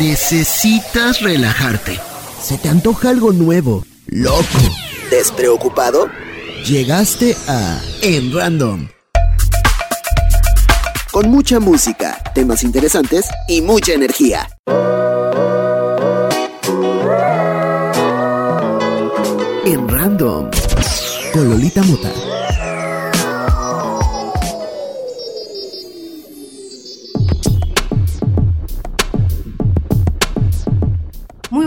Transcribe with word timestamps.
Necesitas 0.00 1.20
relajarte. 1.20 2.00
Se 2.42 2.56
te 2.56 2.70
antoja 2.70 3.10
algo 3.10 3.34
nuevo, 3.34 3.84
loco, 4.06 4.46
despreocupado. 5.10 6.08
Llegaste 6.64 7.36
a 7.46 7.78
En 8.00 8.32
Random. 8.32 8.88
Con 11.12 11.30
mucha 11.30 11.60
música, 11.60 12.16
temas 12.34 12.62
interesantes 12.62 13.26
y 13.46 13.60
mucha 13.60 13.92
energía. 13.92 14.48
En 19.66 19.86
Random. 19.86 20.50
Con 21.34 21.50
Lolita 21.50 21.82
Mota. 21.82 22.29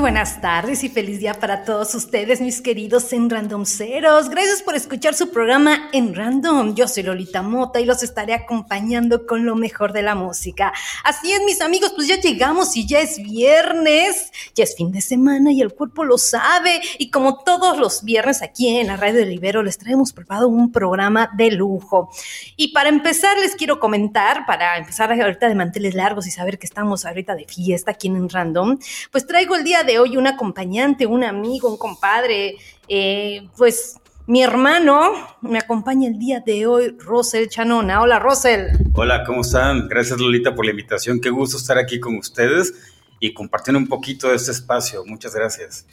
Buenas 0.03 0.41
tardes 0.41 0.83
y 0.83 0.89
feliz 0.89 1.21
día 1.21 1.33
para 1.33 1.63
todos 1.63 1.95
ustedes, 1.95 2.41
mis 2.41 2.59
queridos 2.59 3.13
en 3.13 3.29
Randomceros. 3.29 4.27
Gracias 4.27 4.61
por 4.61 4.75
escuchar 4.75 5.13
su 5.13 5.29
programa 5.31 5.89
en 5.93 6.13
Random. 6.13 6.75
Yo 6.75 6.89
soy 6.89 7.03
Lolita 7.03 7.41
Mota 7.41 7.79
y 7.79 7.85
los 7.85 8.03
estaré 8.03 8.33
acompañando 8.33 9.25
con 9.25 9.45
lo 9.45 9.55
mejor 9.55 9.93
de 9.93 10.01
la 10.01 10.13
música. 10.13 10.73
Así 11.05 11.31
es, 11.31 11.39
mis 11.45 11.61
amigos, 11.61 11.93
pues 11.95 12.09
ya 12.09 12.19
llegamos 12.19 12.75
y 12.75 12.85
ya 12.85 12.99
es 12.99 13.23
viernes, 13.23 14.33
ya 14.53 14.65
es 14.65 14.75
fin 14.75 14.91
de 14.91 14.99
semana 14.99 15.53
y 15.53 15.61
el 15.61 15.73
cuerpo 15.73 16.03
lo 16.03 16.17
sabe. 16.17 16.81
Y 16.97 17.09
como 17.09 17.41
todos 17.41 17.77
los 17.77 18.03
viernes 18.03 18.41
aquí 18.41 18.75
en 18.75 18.87
la 18.87 18.97
radio 18.97 19.21
de 19.21 19.27
Libero, 19.27 19.63
les 19.63 19.77
traemos 19.77 20.11
preparado 20.11 20.49
un 20.49 20.73
programa 20.73 21.29
de 21.37 21.51
lujo. 21.51 22.09
Y 22.57 22.73
para 22.73 22.89
empezar, 22.89 23.37
les 23.37 23.55
quiero 23.55 23.79
comentar, 23.79 24.45
para 24.45 24.77
empezar 24.77 25.13
ahorita 25.13 25.47
de 25.47 25.55
manteles 25.55 25.95
largos 25.95 26.27
y 26.27 26.31
saber 26.31 26.59
que 26.59 26.65
estamos 26.65 27.05
ahorita 27.05 27.35
de 27.35 27.45
fiesta 27.45 27.91
aquí 27.91 28.09
en 28.09 28.27
Random, 28.27 28.77
pues 29.09 29.25
traigo 29.25 29.55
el 29.55 29.63
día 29.63 29.83
de 29.83 29.92
hoy 29.99 30.17
un 30.17 30.27
acompañante, 30.27 31.05
un 31.05 31.23
amigo, 31.23 31.69
un 31.69 31.77
compadre, 31.77 32.55
eh, 32.87 33.47
pues 33.57 33.97
mi 34.25 34.41
hermano 34.41 35.11
me 35.41 35.59
acompaña 35.59 36.07
el 36.07 36.17
día 36.17 36.39
de 36.39 36.65
hoy, 36.65 36.95
Rosel 36.97 37.49
Chanona. 37.49 38.01
Hola, 38.01 38.19
Rosel. 38.19 38.69
Hola, 38.93 39.23
¿cómo 39.25 39.41
están? 39.41 39.89
Gracias, 39.89 40.19
Lolita, 40.19 40.55
por 40.55 40.65
la 40.65 40.71
invitación. 40.71 41.19
Qué 41.19 41.29
gusto 41.29 41.57
estar 41.57 41.77
aquí 41.77 41.99
con 41.99 42.15
ustedes 42.15 42.73
y 43.19 43.33
compartiendo 43.33 43.79
un 43.79 43.87
poquito 43.87 44.29
de 44.29 44.35
este 44.35 44.51
espacio. 44.51 45.03
Muchas 45.05 45.35
gracias. 45.35 45.85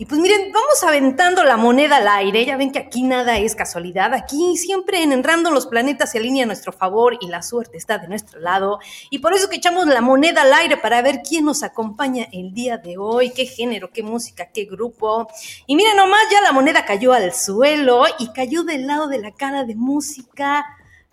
Y 0.00 0.06
pues 0.06 0.18
miren, 0.18 0.50
vamos 0.50 0.82
aventando 0.82 1.44
la 1.44 1.58
moneda 1.58 1.98
al 1.98 2.08
aire. 2.08 2.46
Ya 2.46 2.56
ven 2.56 2.72
que 2.72 2.78
aquí 2.78 3.02
nada 3.02 3.36
es 3.36 3.54
casualidad. 3.54 4.14
Aquí 4.14 4.56
siempre 4.56 5.02
en 5.02 5.22
Random 5.22 5.52
los 5.52 5.66
planetas 5.66 6.12
se 6.12 6.16
alinean 6.16 6.44
a 6.44 6.46
nuestro 6.46 6.72
favor 6.72 7.18
y 7.20 7.28
la 7.28 7.42
suerte 7.42 7.76
está 7.76 7.98
de 7.98 8.08
nuestro 8.08 8.40
lado. 8.40 8.78
Y 9.10 9.18
por 9.18 9.34
eso 9.34 9.50
que 9.50 9.56
echamos 9.56 9.86
la 9.86 10.00
moneda 10.00 10.40
al 10.40 10.54
aire 10.54 10.78
para 10.78 11.02
ver 11.02 11.20
quién 11.20 11.44
nos 11.44 11.62
acompaña 11.62 12.26
el 12.32 12.54
día 12.54 12.78
de 12.78 12.96
hoy, 12.96 13.34
qué 13.34 13.44
género, 13.44 13.90
qué 13.92 14.02
música, 14.02 14.48
qué 14.54 14.64
grupo. 14.64 15.28
Y 15.66 15.76
miren 15.76 15.98
nomás, 15.98 16.22
ya 16.32 16.40
la 16.40 16.52
moneda 16.52 16.86
cayó 16.86 17.12
al 17.12 17.34
suelo 17.34 18.04
y 18.18 18.32
cayó 18.32 18.62
del 18.62 18.86
lado 18.86 19.06
de 19.06 19.18
la 19.18 19.32
cara 19.32 19.64
de 19.64 19.74
música 19.74 20.64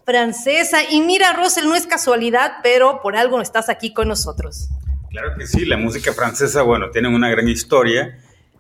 francesa. 0.06 0.90
Y 0.90 1.02
mira, 1.02 1.34
Rosel, 1.34 1.68
no 1.68 1.76
es 1.76 1.88
casualidad, 1.88 2.60
pero 2.64 3.02
por 3.02 3.18
algo 3.18 3.42
estás 3.42 3.68
aquí 3.68 3.94
con 3.94 4.08
nosotros. 4.08 4.70
Claro 5.10 5.36
que 5.38 5.46
sí, 5.46 5.66
la 5.66 5.76
música 5.76 6.14
francesa, 6.14 6.62
bueno, 6.62 6.90
tiene 6.90 7.14
una 7.14 7.30
gran 7.30 7.50
historia 7.50 8.18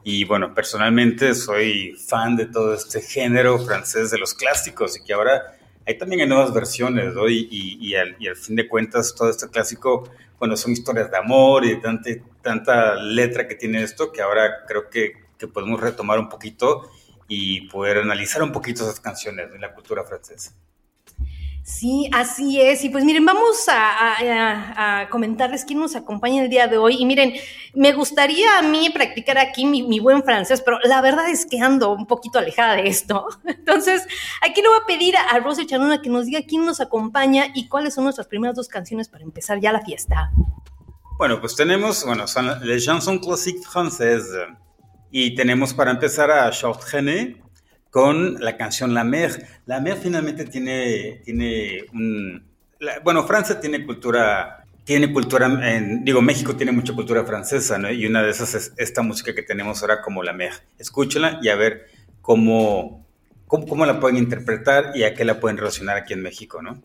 y 0.09 0.23
bueno, 0.23 0.53
personalmente 0.53 1.35
soy 1.35 1.91
fan 1.97 2.37
de 2.37 2.45
todo 2.45 2.73
este 2.73 3.01
género 3.01 3.59
francés 3.59 4.09
de 4.09 4.17
los 4.17 4.33
clásicos 4.33 4.97
y 4.97 5.03
que 5.03 5.11
ahora 5.11 5.57
hay 5.85 5.97
también 5.97 6.21
hay 6.21 6.29
nuevas 6.29 6.53
versiones, 6.53 7.13
¿no? 7.13 7.27
Y, 7.27 7.45
y, 7.51 7.93
al, 7.93 8.15
y, 8.17 8.29
al, 8.29 8.37
fin 8.37 8.55
de 8.55 8.69
cuentas, 8.69 9.13
todo 9.13 9.29
este 9.29 9.49
clásico, 9.49 10.09
bueno, 10.39 10.55
son 10.55 10.71
historias 10.71 11.11
de 11.11 11.17
amor 11.17 11.65
y 11.65 11.71
de 11.71 11.75
tanta, 11.81 12.09
tanta 12.41 12.95
letra 12.95 13.49
que 13.49 13.55
tiene 13.55 13.83
esto 13.83 14.09
que 14.13 14.21
ahora 14.21 14.63
creo 14.65 14.89
que, 14.89 15.11
que 15.37 15.47
podemos 15.49 15.81
retomar 15.81 16.19
un 16.19 16.29
poquito 16.29 16.89
y 17.27 17.67
poder 17.67 17.97
analizar 17.97 18.41
un 18.41 18.53
poquito 18.53 18.83
esas 18.83 19.01
canciones 19.01 19.51
de 19.51 19.59
la 19.59 19.73
cultura 19.73 20.05
francesa. 20.05 20.55
Sí, 21.67 22.09
así 22.13 22.61
es. 22.61 22.85
Y 22.85 22.89
pues 22.89 23.03
miren, 23.03 23.25
vamos 23.25 23.65
a, 23.67 25.05
comentarles 25.11 25.65
quién 25.65 25.79
nos 25.79 25.97
acompaña 25.97 26.41
el 26.41 26.49
día 26.49 26.67
de 26.67 26.77
hoy. 26.77 26.95
Y 26.97 27.05
miren, 27.05 27.33
me 27.73 27.91
gustaría 27.91 28.57
a 28.57 28.61
mí 28.61 28.89
practicar 28.89 29.37
aquí 29.37 29.65
mi, 29.65 29.99
buen 29.99 30.23
francés, 30.23 30.61
pero 30.63 30.79
la 30.85 31.01
verdad 31.01 31.29
es 31.29 31.45
que 31.45 31.59
ando 31.59 31.91
un 31.91 32.07
poquito 32.07 32.39
alejada 32.39 32.77
de 32.77 32.87
esto. 32.87 33.27
Entonces, 33.45 34.07
aquí 34.41 34.61
le 34.61 34.69
voy 34.69 34.77
a 34.81 34.85
pedir 34.87 35.17
a, 35.17 35.23
a 35.23 35.39
Rosy 35.39 35.65
Chanona 35.65 36.01
que 36.01 36.09
nos 36.09 36.25
diga 36.25 36.39
quién 36.47 36.65
nos 36.65 36.79
acompaña 36.79 37.47
y 37.53 37.67
cuáles 37.67 37.95
son 37.95 38.05
nuestras 38.05 38.27
primeras 38.27 38.55
dos 38.55 38.69
canciones 38.69 39.09
para 39.09 39.25
empezar 39.25 39.59
ya 39.59 39.73
la 39.73 39.83
fiesta. 39.83 40.31
Bueno, 41.17 41.41
pues 41.41 41.53
tenemos, 41.53 42.05
bueno, 42.05 42.27
son 42.27 42.65
les 42.65 42.85
chansons 42.85 43.19
classiques 43.19 43.67
françaises. 43.67 44.47
Y 45.11 45.35
tenemos 45.35 45.73
para 45.73 45.91
empezar 45.91 46.31
a 46.31 46.49
Charles 46.51 46.89
René, 46.89 47.41
con 47.97 48.39
la 48.39 48.57
canción 48.57 48.93
La 48.93 49.03
Mer. 49.03 49.47
La 49.65 49.81
Mer 49.81 49.97
finalmente 49.97 50.45
tiene, 50.45 51.19
tiene 51.25 51.83
un... 51.91 52.45
bueno, 53.03 53.25
Francia 53.25 53.59
tiene 53.59 53.83
cultura, 53.87 54.63
tiene 54.83 55.11
cultura, 55.11 55.49
digo, 56.03 56.21
México 56.21 56.55
tiene 56.55 56.71
mucha 56.71 56.93
cultura 56.93 57.25
francesa, 57.25 57.79
¿no? 57.79 57.89
Y 57.89 58.05
una 58.05 58.21
de 58.21 58.29
esas 58.29 58.53
es 58.53 58.71
esta 58.77 59.01
música 59.01 59.33
que 59.33 59.41
tenemos 59.41 59.81
ahora 59.81 60.03
como 60.03 60.21
La 60.21 60.31
Mer. 60.31 60.51
Escúchala 60.77 61.39
y 61.41 61.49
a 61.49 61.55
ver 61.55 61.87
cómo, 62.21 63.03
cómo, 63.47 63.83
la 63.83 63.99
pueden 63.99 64.17
interpretar 64.17 64.91
y 64.93 65.01
a 65.01 65.15
qué 65.15 65.25
la 65.25 65.39
pueden 65.39 65.57
relacionar 65.57 65.97
aquí 65.97 66.13
en 66.13 66.21
México, 66.21 66.61
¿no? 66.61 66.79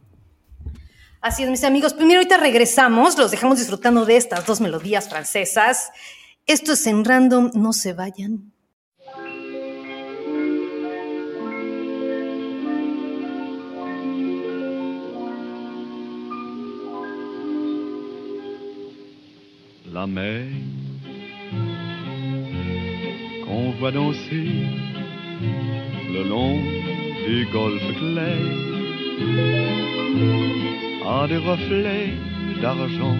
Así 1.20 1.42
es, 1.42 1.50
mis 1.50 1.64
amigos. 1.64 1.92
Primero, 1.92 2.20
ahorita 2.20 2.38
regresamos, 2.38 3.18
los 3.18 3.30
dejamos 3.30 3.58
disfrutando 3.58 4.06
de 4.06 4.16
estas 4.16 4.46
dos 4.46 4.62
melodías 4.62 5.10
francesas. 5.10 5.90
Esto 6.46 6.72
es 6.72 6.86
en 6.86 7.04
random, 7.04 7.50
no 7.52 7.74
se 7.74 7.92
vayan. 7.92 8.51
La 19.92 20.06
mer 20.06 20.44
qu'on 23.44 23.70
voit 23.78 23.92
danser 23.92 24.48
le 26.14 26.22
long 26.28 26.58
du 27.26 27.46
golfe 27.52 27.90
clair. 27.98 28.42
A 31.06 31.26
des 31.28 31.36
reflets 31.36 32.10
d'argent 32.62 33.16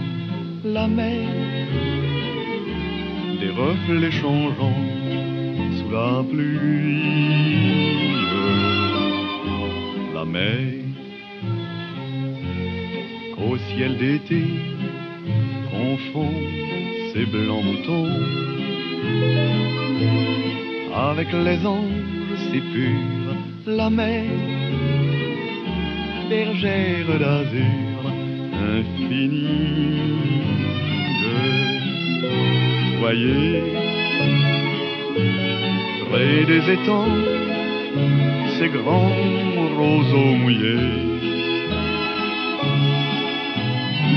la 0.64 0.86
mer 0.88 1.28
des 3.40 3.50
reflets 3.50 4.16
changeants 4.22 4.84
sous 5.76 5.90
la 5.90 6.24
pluie. 6.30 7.02
La 10.14 10.24
mer 10.24 10.58
au 13.46 13.56
ciel 13.58 13.98
d'été 13.98 14.44
confond 15.92 16.32
ces 17.12 17.26
blancs 17.26 17.64
moutons 17.64 18.08
avec 21.10 21.28
les 21.46 21.66
anges 21.66 22.38
si 22.50 22.60
purs, 22.72 23.34
la 23.66 23.90
mer, 23.90 24.24
bergère 26.30 27.10
d'azur 27.22 27.98
infinie. 28.74 30.12
Voyez, 33.00 33.62
près 36.08 36.44
des 36.52 36.64
étangs, 36.76 37.18
ces 38.56 38.68
grands 38.68 39.12
roseaux 39.78 40.34
mouillés. 40.40 40.90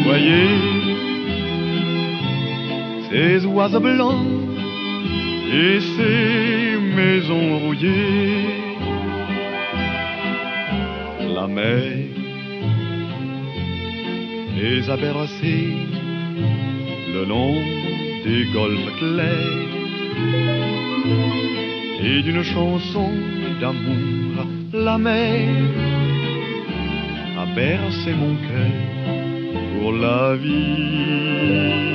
Voyez, 0.06 0.75
ces 3.16 3.46
oiseaux 3.46 3.80
blancs 3.80 4.28
et 5.62 5.80
ces 5.96 6.78
maisons 7.00 7.60
rouillées. 7.60 8.44
La 11.36 11.48
mer 11.48 11.94
les 14.58 14.90
a 14.90 14.98
bercés 14.98 15.78
le 17.16 17.24
long 17.32 17.56
des 18.26 18.44
golfes 18.58 18.92
clairs 19.00 19.74
et 22.08 22.22
d'une 22.22 22.44
chanson 22.44 23.12
d'amour, 23.62 24.46
la 24.74 24.98
mer 24.98 25.48
a 27.42 27.46
bercé 27.56 28.12
mon 28.22 28.36
cœur 28.48 28.76
pour 29.80 29.94
la 29.94 30.36
vie 30.36 31.95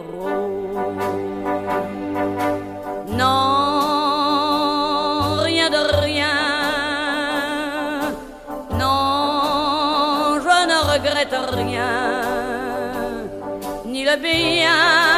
Bien 14.21 15.10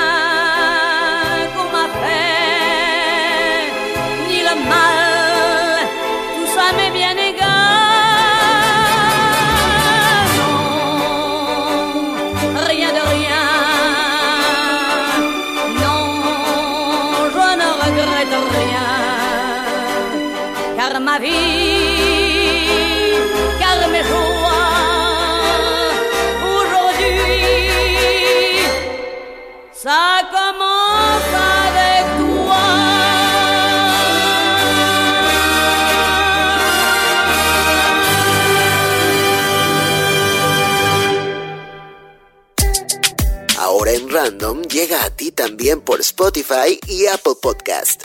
llega 44.83 45.05
a 45.05 45.09
ti 45.09 45.31
también 45.31 45.79
por 45.79 46.01
Spotify 46.01 46.77
y 46.87 47.07
Apple 47.07 47.35
Podcast. 47.41 48.03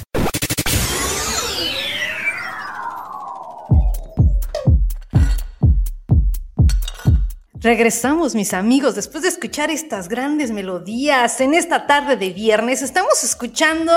Regresamos, 7.55 8.37
mis 8.37 8.55
amigos, 8.55 8.95
después 8.95 9.25
de 9.25 9.29
escuchar 9.29 9.73
estas 9.73 10.09
grandes 10.09 10.53
melodías 10.53 11.41
en 11.41 11.55
esta 11.55 11.89
tarde 11.89 12.17
de 12.17 12.31
viernes. 12.31 12.83
Estamos 12.83 13.25
escuchando 13.25 13.93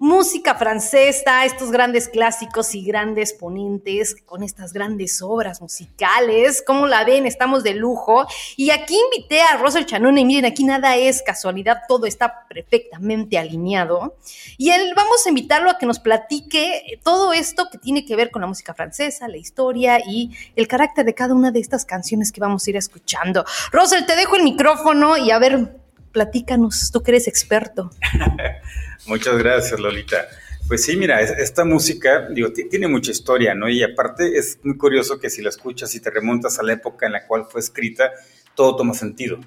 música 0.00 0.54
francesa, 0.54 1.44
estos 1.44 1.70
grandes 1.70 2.08
clásicos 2.08 2.74
y 2.74 2.82
grandes 2.82 3.34
ponentes 3.34 4.16
con 4.24 4.42
estas 4.42 4.72
grandes 4.72 5.20
obras 5.20 5.60
musicales. 5.60 6.64
¿Cómo 6.66 6.86
la 6.86 7.04
ven? 7.04 7.26
Estamos 7.26 7.62
de 7.62 7.74
lujo. 7.74 8.26
Y 8.56 8.70
aquí 8.70 8.98
invité 8.98 9.42
a 9.42 9.58
Russell 9.58 9.84
Chanone 9.84 10.22
y 10.22 10.24
miren, 10.24 10.46
aquí 10.46 10.64
nada 10.64 10.96
es 10.96 11.20
casualidad, 11.20 11.82
todo 11.86 12.06
está 12.06 12.46
perfectamente 12.48 13.36
alineado. 13.36 14.16
Y 14.56 14.70
él 14.70 14.94
vamos 14.96 15.26
a 15.26 15.28
invitarlo 15.28 15.68
a 15.68 15.76
que 15.76 15.84
nos 15.84 15.98
platique 15.98 16.98
todo 17.04 17.34
esto 17.34 17.68
que 17.70 17.76
tiene 17.76 18.06
que 18.06 18.16
ver 18.16 18.30
con 18.30 18.40
la 18.40 18.48
música 18.48 18.72
francesa, 18.72 19.28
la 19.28 19.36
historia 19.36 20.00
y 20.00 20.30
el 20.56 20.66
carácter 20.66 21.04
de 21.04 21.12
cada 21.12 21.34
una 21.34 21.50
de 21.50 21.60
estas 21.60 21.84
canciones 21.84 22.32
que 22.32 22.40
vamos 22.40 22.66
a 22.66 22.70
ir 22.70 22.76
escuchando. 22.78 23.44
Russell, 23.70 24.06
te 24.06 24.16
dejo 24.16 24.36
el 24.36 24.44
micrófono 24.44 25.18
y 25.18 25.30
a 25.30 25.38
ver, 25.38 25.76
platícanos, 26.10 26.90
tú 26.90 27.02
que 27.02 27.10
eres 27.10 27.28
experto. 27.28 27.90
Muchas 29.06 29.38
gracias, 29.38 29.78
Lolita. 29.80 30.28
Pues 30.68 30.84
sí, 30.84 30.96
mira, 30.96 31.20
es- 31.20 31.30
esta 31.32 31.64
música, 31.64 32.28
digo, 32.30 32.52
ti- 32.52 32.68
tiene 32.68 32.86
mucha 32.86 33.10
historia, 33.10 33.54
¿no? 33.54 33.68
Y 33.68 33.82
aparte 33.82 34.38
es 34.38 34.58
muy 34.62 34.76
curioso 34.76 35.18
que 35.18 35.30
si 35.30 35.42
la 35.42 35.48
escuchas 35.48 35.94
y 35.94 36.00
te 36.00 36.10
remontas 36.10 36.58
a 36.58 36.62
la 36.62 36.74
época 36.74 37.06
en 37.06 37.12
la 37.12 37.26
cual 37.26 37.46
fue 37.50 37.60
escrita, 37.60 38.12
todo 38.54 38.76
toma 38.76 38.94
sentido. 38.94 39.40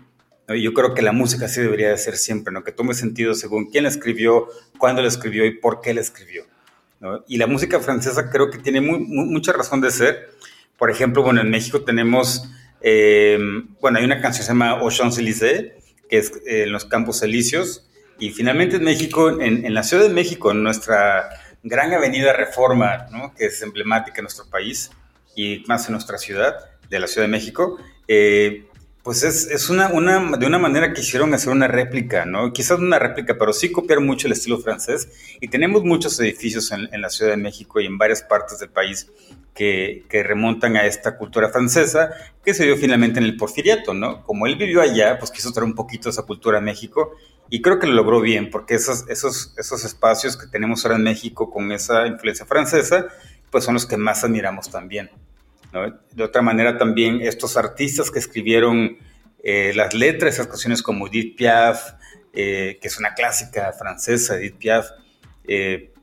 ¿no? 0.48 0.55
Y 0.55 0.62
yo 0.63 0.74
creo 0.74 0.93
que 0.93 1.01
la 1.01 1.13
música 1.13 1.45
así 1.45 1.62
debería 1.62 1.89
de 1.89 1.98
ser 1.98 2.17
siempre, 2.17 2.51
¿no? 2.53 2.63
Que 2.65 2.74
tome 2.74 2.93
sentido 2.93 3.33
según 3.36 3.69
quién 3.69 3.83
la 3.83 3.89
escribió, 3.89 4.50
cuándo 4.77 5.01
la 5.01 5.07
escribió 5.07 5.45
y 5.45 5.51
por 5.57 5.79
qué 5.79 5.93
la 5.93 6.01
escribió. 6.01 6.45
¿no? 7.00 7.24
Y 7.27 7.38
la 7.38 7.48
música 7.48 7.79
francesa 7.79 8.29
creo 8.29 8.50
que 8.50 8.57
tiene 8.57 8.81
mucha 8.81 9.53
razón 9.53 9.79
de 9.79 9.91
ser. 9.91 10.29
Por 10.77 10.91
ejemplo, 10.91 11.24
bueno, 11.24 11.39
en 11.39 11.50
México 11.50 11.83
tenemos, 11.83 12.50
eh, 12.81 13.38
bueno, 13.79 14.00
hay 14.00 14.03
una 14.05 14.19
canción 14.22 14.41
que 14.41 14.45
se 14.45 14.50
llama 14.51 14.72
Aux 14.72 14.93
Champs-Élysées, 14.98 15.72
que 16.10 16.17
es 16.17 16.31
eh, 16.45 16.63
en 16.63 16.72
los 16.74 16.83
Campos 16.86 17.22
Elíseos. 17.24 17.88
Y 18.24 18.32
finalmente 18.32 18.77
en 18.77 18.86
México, 18.86 19.42
en, 19.42 19.65
en 19.65 19.74
la 19.74 19.84
Ciudad 19.84 20.03
de 20.03 20.10
México, 20.10 20.51
en 20.51 20.63
nuestra 20.63 21.30
gran 21.62 21.92
avenida 21.92 22.32
Reforma, 22.32 23.08
¿no? 23.12 23.34
que 23.36 23.48
es 23.48 23.62
emblemática 23.62 24.20
en 24.20 24.24
nuestro 24.24 24.46
país 24.50 24.92
y 25.36 25.65
más 25.68 25.88
en 25.88 25.92
nuestra 25.92 26.18
ciudad, 26.18 26.56
de 26.89 27.00
la 27.00 27.08
Ciudad 27.08 27.27
de 27.27 27.32
México, 27.32 27.77
eh, 28.08 28.65
pues 29.03 29.24
es, 29.24 29.48
es 29.48 29.70
una, 29.70 29.89
una, 29.89 30.38
de 30.38 30.46
una 30.46 30.58
manera 30.58 30.94
que 30.94 31.01
hicieron 31.01 31.34
hacer 31.34 31.51
una 31.51 31.68
réplica, 31.68 32.24
¿no? 32.24 32.53
Quizás 32.53 32.80
una 32.80 32.98
réplica, 32.98 33.36
pero 33.38 33.51
sí 33.51 33.74
copiar 33.74 34.00
mucho 34.00 34.27
el 34.27 34.34
estilo 34.34 34.58
francés. 34.58 35.10
Y 35.42 35.50
tenemos 35.50 35.84
muchos 35.84 36.18
edificios 36.22 36.72
en, 36.72 36.88
en 36.94 37.01
la 37.01 37.10
Ciudad 37.10 37.32
de 37.32 37.38
México 37.38 37.82
y 37.82 37.88
en 37.88 37.98
varias 37.98 38.24
partes 38.24 38.60
del 38.60 38.70
país 38.70 39.12
que, 39.53 40.06
que, 40.08 40.24
remontan 40.24 40.77
a 40.77 40.86
esta 40.86 41.18
cultura 41.18 41.50
francesa 41.50 42.12
que 42.46 42.53
se 42.53 42.63
dio 42.63 42.77
finalmente 42.77 43.20
en 43.20 43.25
el 43.25 43.36
porfiriato, 43.36 43.94
¿no? 43.94 44.24
Como 44.24 44.48
él 44.48 44.56
vivió 44.56 44.80
allá, 44.82 45.20
pues 45.20 45.30
quiso 45.30 45.51
traer 45.51 45.65
un 45.65 45.75
poquito 45.75 46.10
esa 46.10 46.24
cultura 46.24 46.60
a 46.60 46.62
México 46.62 47.18
y 47.53 47.62
creo 47.62 47.77
que 47.77 47.86
lo 47.86 47.93
logró 47.93 48.19
bien, 48.19 48.50
porque 48.50 48.74
esos, 48.74 49.07
esos, 49.10 49.53
esos 49.60 49.86
espacios 49.86 50.36
que 50.36 50.48
tenemos 50.48 50.83
ahora 50.83 50.98
en 50.98 51.03
México 51.03 51.51
con 51.51 51.72
esa 51.72 52.07
influencia 52.07 52.48
francesa, 52.48 53.05
pues 53.51 53.63
son 53.63 53.75
los 53.75 53.86
que 53.86 53.95
más 53.95 54.24
admiramos 54.24 54.72
también. 54.72 55.12
¿no? 55.72 55.81
De 56.13 56.24
otra 56.24 56.41
manera 56.41 56.79
también 56.79 57.22
estos 57.22 57.55
artistas 57.55 58.10
que 58.10 58.17
escribieron 58.17 58.98
eh, 59.43 59.72
las 59.75 59.93
letras 59.93 60.33
esas 60.33 60.48
canciones 60.48 60.81
como 60.81 61.05
Edith 61.05 61.38
Piaf, 61.38 61.91
eh, 62.33 62.79
que 62.81 62.88
es 62.88 62.98
una 62.98 63.13
clásica 63.13 63.72
francesa, 63.72 64.38
Edith 64.38 64.55
Piaf, 64.55 64.88
eh, 65.48 65.93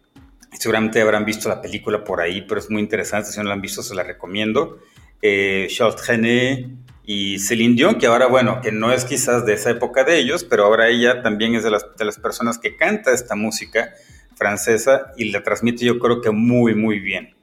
seguramente 0.53 1.01
habrán 1.01 1.25
visto 1.25 1.49
la 1.49 1.61
película 1.61 2.05
por 2.05 2.21
ahí, 2.21 2.43
pero 2.43 2.61
es 2.61 2.71
muy 2.71 2.81
interesante, 2.81 3.33
si 3.33 3.39
no 3.39 3.47
la 3.47 3.55
han 3.55 3.61
visto 3.61 3.83
se 3.83 3.97
la 3.97 4.05
recomiendo. 4.05 4.79
Charles 5.21 5.97
Trenet, 5.97 6.69
y 7.13 7.41
Celine 7.41 7.75
Dion, 7.75 7.97
que 7.97 8.07
ahora, 8.07 8.29
bueno, 8.29 8.61
que 8.61 8.71
no 8.71 8.93
es 8.93 9.05
quizás 9.05 9.45
de 9.45 9.55
esa 9.55 9.71
época 9.71 10.05
de 10.05 10.21
ellos, 10.21 10.45
pero 10.45 10.65
ahora 10.65 10.87
ella 10.87 11.23
también 11.23 11.57
es 11.57 11.65
de 11.65 11.71
las, 11.73 11.85
de 11.99 12.05
las 12.05 12.21
personas 12.21 12.57
que 12.57 12.77
canta 12.77 13.13
esta 13.13 13.35
música 13.35 13.95
francesa 14.37 15.11
y 15.17 15.33
la 15.33 15.43
transmite 15.43 15.85
yo 15.85 15.99
creo 15.99 16.21
que 16.21 16.31
muy, 16.31 16.77
muy 16.77 17.01
bien. 17.01 17.35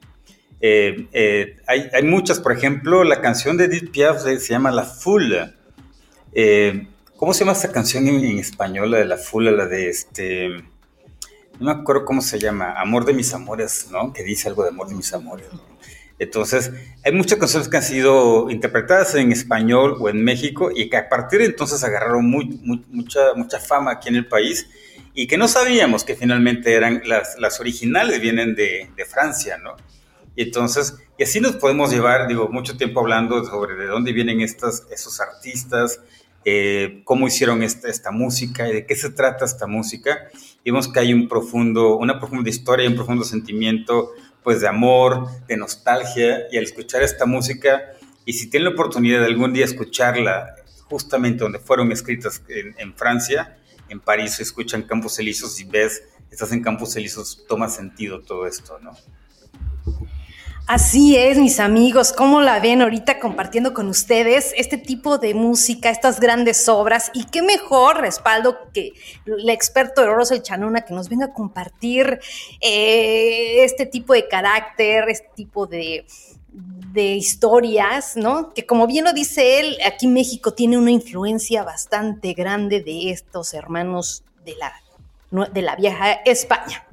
Eh, 0.62 1.06
eh, 1.12 1.58
hay, 1.66 1.90
hay, 1.92 2.02
muchas, 2.02 2.40
por 2.40 2.52
ejemplo, 2.52 3.04
la 3.04 3.20
canción 3.20 3.58
de 3.58 3.66
Edith 3.66 3.90
Piaf 3.90 4.22
se, 4.22 4.38
llama 4.38 4.70
La 4.70 4.84
Foule. 4.84 5.52
Eh, 6.32 6.88
¿Cómo 7.18 7.34
se 7.34 7.40
llama 7.40 7.52
esta 7.52 7.70
canción 7.70 8.08
en, 8.08 8.24
en, 8.24 8.38
español, 8.38 8.92
la 8.92 8.96
de 8.96 9.04
La 9.04 9.18
Foule, 9.18 9.52
la 9.52 9.66
de 9.66 9.90
este... 9.90 10.48
No 11.60 11.74
me 11.74 11.80
acuerdo 11.82 12.06
cómo 12.06 12.22
se 12.22 12.38
llama, 12.38 12.72
Amor 12.72 13.04
de 13.04 13.12
mis 13.12 13.34
amores, 13.34 13.88
¿no? 13.92 14.14
Que 14.14 14.22
dice 14.22 14.48
algo 14.48 14.62
de 14.62 14.70
Amor 14.70 14.88
de 14.88 14.94
mis 14.94 15.12
amores. 15.12 15.52
¿no? 15.52 15.67
Entonces, 16.18 16.72
hay 17.04 17.12
muchas 17.12 17.38
canciones 17.38 17.68
que 17.68 17.76
han 17.76 17.82
sido 17.82 18.50
interpretadas 18.50 19.14
en 19.14 19.30
español 19.30 19.96
o 20.00 20.08
en 20.08 20.24
México 20.24 20.70
y 20.74 20.90
que 20.90 20.96
a 20.96 21.08
partir 21.08 21.40
de 21.40 21.46
entonces 21.46 21.82
agarraron 21.84 22.28
muy, 22.28 22.46
muy, 22.62 22.84
mucha, 22.90 23.34
mucha 23.34 23.60
fama 23.60 23.92
aquí 23.92 24.08
en 24.08 24.16
el 24.16 24.26
país 24.26 24.68
y 25.14 25.26
que 25.26 25.38
no 25.38 25.46
sabíamos 25.46 26.04
que 26.04 26.16
finalmente 26.16 26.74
eran 26.74 27.02
las, 27.04 27.38
las 27.38 27.60
originales, 27.60 28.20
vienen 28.20 28.54
de, 28.54 28.90
de, 28.96 29.04
Francia, 29.04 29.58
¿no? 29.58 29.76
Y 30.34 30.42
entonces, 30.42 30.96
y 31.18 31.24
así 31.24 31.40
nos 31.40 31.56
podemos 31.56 31.90
llevar, 31.90 32.28
digo, 32.28 32.48
mucho 32.48 32.76
tiempo 32.76 33.00
hablando 33.00 33.44
sobre 33.44 33.74
de 33.74 33.86
dónde 33.86 34.12
vienen 34.12 34.40
estas, 34.40 34.86
esos 34.90 35.20
artistas, 35.20 36.00
eh, 36.44 37.02
cómo 37.04 37.26
hicieron 37.26 37.62
esta, 37.62 37.88
esta 37.88 38.10
música 38.10 38.68
y 38.68 38.72
de 38.72 38.86
qué 38.86 38.94
se 38.94 39.10
trata 39.10 39.44
esta 39.44 39.66
música. 39.66 40.28
Y 40.64 40.70
vemos 40.70 40.88
que 40.88 41.00
hay 41.00 41.12
un 41.12 41.28
profundo, 41.28 41.96
una 41.96 42.18
profunda 42.18 42.48
historia 42.48 42.88
un 42.88 42.94
profundo 42.94 43.24
sentimiento 43.24 44.12
pues 44.42 44.60
de 44.60 44.68
amor, 44.68 45.28
de 45.46 45.56
nostalgia, 45.56 46.46
y 46.50 46.58
al 46.58 46.64
escuchar 46.64 47.02
esta 47.02 47.26
música, 47.26 47.92
y 48.24 48.34
si 48.34 48.50
tienen 48.50 48.66
la 48.66 48.74
oportunidad 48.74 49.20
de 49.20 49.26
algún 49.26 49.52
día 49.52 49.64
escucharla 49.64 50.54
justamente 50.84 51.44
donde 51.44 51.58
fueron 51.58 51.92
escritas 51.92 52.42
en, 52.48 52.94
Francia, 52.94 53.56
en 53.88 54.00
París, 54.00 54.40
escuchan 54.40 54.82
Campos 54.82 55.18
Elíseos 55.18 55.58
y 55.60 55.64
ves, 55.64 56.02
estás 56.30 56.52
en 56.52 56.62
Campos 56.62 56.94
Elíseos, 56.96 57.44
toma 57.48 57.68
sentido 57.68 58.20
todo 58.20 58.46
esto, 58.46 58.78
¿no? 58.80 58.92
Así 60.68 61.16
es, 61.16 61.38
mis 61.38 61.60
amigos, 61.60 62.12
¿cómo 62.12 62.42
la 62.42 62.60
ven 62.60 62.82
ahorita 62.82 63.20
compartiendo 63.20 63.72
con 63.72 63.88
ustedes 63.88 64.52
este 64.54 64.76
tipo 64.76 65.16
de 65.16 65.32
música, 65.32 65.88
estas 65.88 66.20
grandes 66.20 66.68
obras? 66.68 67.10
Y 67.14 67.24
qué 67.24 67.40
mejor 67.40 68.02
respaldo 68.02 68.58
que 68.74 68.92
el 69.24 69.48
experto 69.48 70.02
de 70.02 70.08
Rosel 70.08 70.42
Chanona 70.42 70.82
que 70.82 70.92
nos 70.92 71.08
venga 71.08 71.24
a 71.24 71.32
compartir 71.32 72.20
eh, 72.60 73.64
este 73.64 73.86
tipo 73.86 74.12
de 74.12 74.28
carácter, 74.28 75.08
este 75.08 75.30
tipo 75.34 75.66
de, 75.66 76.04
de 76.52 77.14
historias, 77.14 78.18
¿no? 78.18 78.52
Que 78.52 78.66
como 78.66 78.86
bien 78.86 79.06
lo 79.06 79.14
dice 79.14 79.60
él, 79.60 79.78
aquí 79.86 80.06
México 80.06 80.52
tiene 80.52 80.76
una 80.76 80.90
influencia 80.90 81.64
bastante 81.64 82.34
grande 82.34 82.82
de 82.82 83.10
estos 83.10 83.54
hermanos 83.54 84.22
de 84.44 84.54
la, 84.56 85.48
de 85.48 85.62
la 85.62 85.76
vieja 85.76 86.12
España. 86.26 86.87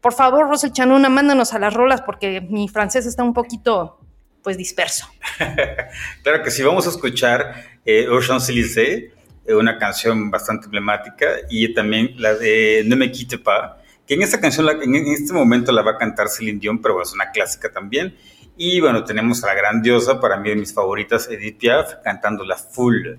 Por 0.00 0.12
favor, 0.12 0.48
Rosel 0.48 0.70
Chanona, 0.72 1.08
mándanos 1.08 1.52
a 1.52 1.58
las 1.58 1.74
rolas 1.74 2.02
porque 2.02 2.40
mi 2.40 2.68
francés 2.68 3.06
está 3.06 3.24
un 3.24 3.34
poquito 3.34 3.98
pues 4.48 4.56
disperso. 4.56 5.06
claro 6.22 6.42
que 6.42 6.50
sí, 6.50 6.62
vamos 6.62 6.86
a 6.86 6.88
escuchar 6.88 7.66
eh, 7.84 8.06
Aux 8.06 8.26
Champs-Élysées, 8.26 9.12
eh, 9.44 9.54
una 9.54 9.76
canción 9.76 10.30
bastante 10.30 10.64
emblemática, 10.64 11.26
y 11.50 11.74
también 11.74 12.14
la 12.16 12.32
Ne 12.32 12.96
me 12.96 13.12
quitte 13.12 13.36
pas, 13.36 13.72
que 14.06 14.14
en 14.14 14.22
esta 14.22 14.40
canción, 14.40 14.66
en, 14.82 14.94
este 15.08 15.34
momento 15.34 15.70
la 15.70 15.82
va 15.82 15.90
a 15.90 15.96
cantar 15.98 16.30
Celine 16.30 16.58
Dion, 16.60 16.80
pero 16.80 17.02
es 17.02 17.12
una 17.12 17.30
clásica 17.30 17.70
también. 17.70 18.16
Y 18.56 18.80
bueno, 18.80 19.04
tenemos 19.04 19.44
a 19.44 19.48
la 19.48 19.54
grandiosa, 19.54 20.18
para 20.18 20.38
mí 20.38 20.48
de 20.48 20.56
mis 20.56 20.72
favoritas, 20.72 21.28
Edith 21.30 21.58
Piaf, 21.58 21.96
cantando 22.02 22.42
La 22.42 22.56
Foule. 22.56 23.18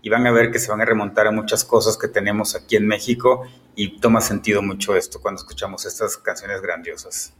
Y 0.00 0.10
van 0.10 0.28
a 0.28 0.30
ver 0.30 0.52
que 0.52 0.60
se 0.60 0.70
van 0.70 0.80
a 0.80 0.84
remontar 0.84 1.26
a 1.26 1.32
muchas 1.32 1.64
cosas 1.64 1.98
que 1.98 2.06
tenemos 2.06 2.54
aquí 2.54 2.76
en 2.76 2.86
México 2.86 3.48
y 3.74 3.98
toma 3.98 4.20
sentido 4.20 4.62
mucho 4.62 4.94
esto 4.94 5.20
cuando 5.20 5.40
escuchamos 5.40 5.86
estas 5.86 6.16
canciones 6.18 6.62
grandiosas. 6.62 7.34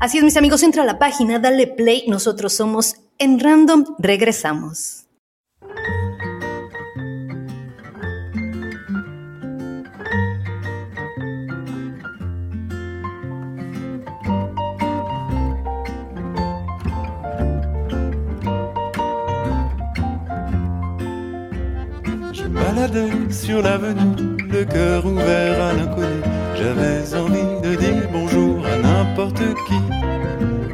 Así 0.00 0.18
es, 0.18 0.24
mis 0.24 0.36
amigos, 0.36 0.62
entra 0.62 0.82
a 0.82 0.86
la 0.86 0.98
página, 0.98 1.38
dale 1.38 1.66
play. 1.66 2.04
Nosotros 2.08 2.52
somos 2.52 2.96
en 3.18 3.40
Random. 3.40 3.84
Regresamos. 3.98 5.06
Sur 23.30 23.62
l'avenue, 23.62 24.36
le 24.48 24.64
cœur 24.64 25.04
ouvert 25.04 25.60
à 25.62 25.72
l'inconnu. 25.74 26.22
J'avais 26.56 27.14
envie 27.14 27.60
de 27.62 27.74
dire 27.76 28.05
n'importe 28.96 29.42
qui, 29.66 29.80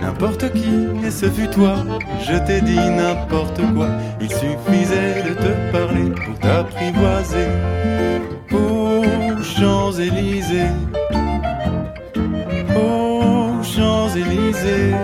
n'importe 0.01 0.53
qui, 0.53 1.07
et 1.07 1.11
ce 1.11 1.27
fut 1.27 1.49
toi. 1.49 1.75
Je 2.27 2.37
t'ai 2.47 2.61
dit 2.61 2.77
n'importe 2.77 3.61
quoi, 3.75 3.89
il 4.21 4.31
suffisait 4.31 5.23
de 5.29 5.35
te 5.35 5.73
parler 5.73 6.11
pour 6.11 6.39
t'apprivoiser. 6.39 7.49
Aux 8.53 9.43
Champs-Élysées, 9.43 10.73
aux 12.77 13.63
Champs-Élysées, 13.63 14.95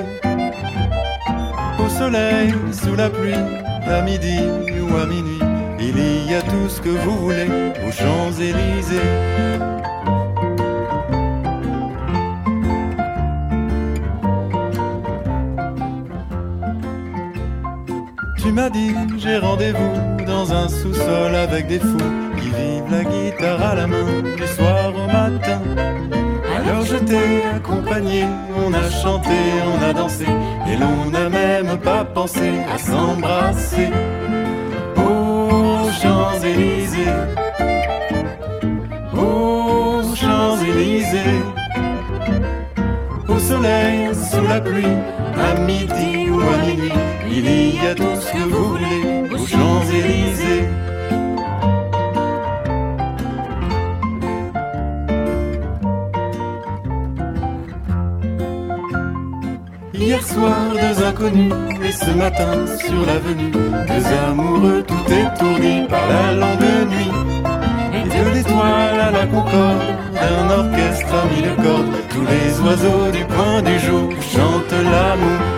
au 1.84 1.88
soleil, 1.88 2.54
sous 2.72 2.94
la 2.94 3.10
pluie, 3.10 3.44
à 3.87 4.02
midi 4.02 4.38
ou 4.80 4.96
à 4.96 5.06
minuit, 5.06 5.40
il 5.80 6.30
y 6.30 6.34
a 6.34 6.42
tout 6.42 6.68
ce 6.68 6.80
que 6.80 6.90
vous 6.90 7.16
voulez 7.18 7.48
aux 7.87 7.92
Champs-Élysées. 7.92 9.10
Tu 18.40 18.52
m'as 18.52 18.71
dit, 18.71 18.95
j'ai 19.18 19.38
rendez-vous 19.38 20.25
dans 20.26 20.52
un 20.52 20.68
sous-sol 20.68 21.35
avec 21.35 21.66
des 21.66 21.78
fous 21.78 21.97
qui 22.38 22.49
vivent 22.49 22.90
la 22.90 23.04
guitare 23.04 23.62
à 23.62 23.75
la 23.75 23.87
main 23.87 24.23
du 24.23 24.47
soir 24.47 24.92
au 24.95 25.07
matin. 25.07 25.61
Alors 26.57 26.85
je 26.85 26.97
t'ai 26.97 27.45
accompagné, 27.54 28.25
on 28.57 28.73
a 28.73 28.90
chanté, 28.90 29.37
on 29.66 29.83
a 29.83 29.92
dansé, 29.92 30.26
et 30.71 30.76
l'on 30.76 31.11
n'a 31.11 31.28
même 31.28 31.78
pas 31.78 32.04
pensé 32.04 32.52
à 32.73 32.78
s'embrasser. 32.78 33.90
Champs-Élysées. 36.02 37.12
Champs-Élysées. 40.14 41.42
Au 43.28 43.38
soleil, 43.38 44.14
sous 44.14 44.47
la 44.47 44.61
pluie, 44.61 44.97
à 45.37 45.61
midi 45.61 46.30
ou 46.30 46.40
à 46.40 46.66
minuit, 46.66 46.92
il 47.45 47.83
y 47.83 47.87
a 47.87 47.95
tout 47.95 48.16
ce 48.21 48.33
que 48.33 48.38
vous 48.38 48.64
voulez 48.71 49.35
aux 49.35 49.47
Champs-Élysées. 49.47 50.68
Hier 59.95 60.23
soir, 60.23 60.57
deux 60.73 61.04
inconnus, 61.04 61.52
et 61.85 61.92
ce 61.92 62.11
matin, 62.12 62.66
sur 62.78 63.07
l'avenue, 63.07 63.50
deux 63.50 64.07
amoureux 64.28 64.85
tout 64.87 65.12
étourdis 65.12 65.87
par 65.88 66.07
la 66.09 66.33
longue 66.33 66.88
nuit. 66.88 67.12
Et 67.95 68.04
de 68.04 68.35
l'étoile 68.35 69.00
à 69.00 69.11
la 69.11 69.26
concorde, 69.26 69.97
d'un 70.14 70.50
orchestre 70.61 71.14
à 71.14 71.25
mille 71.33 71.54
cordes, 71.57 71.92
tous 72.11 72.26
les 72.33 72.61
oiseaux 72.61 73.11
du 73.12 73.25
point 73.25 73.62
du 73.62 73.78
jour 73.78 74.11
chantent 74.33 74.73
l'amour. 74.73 75.58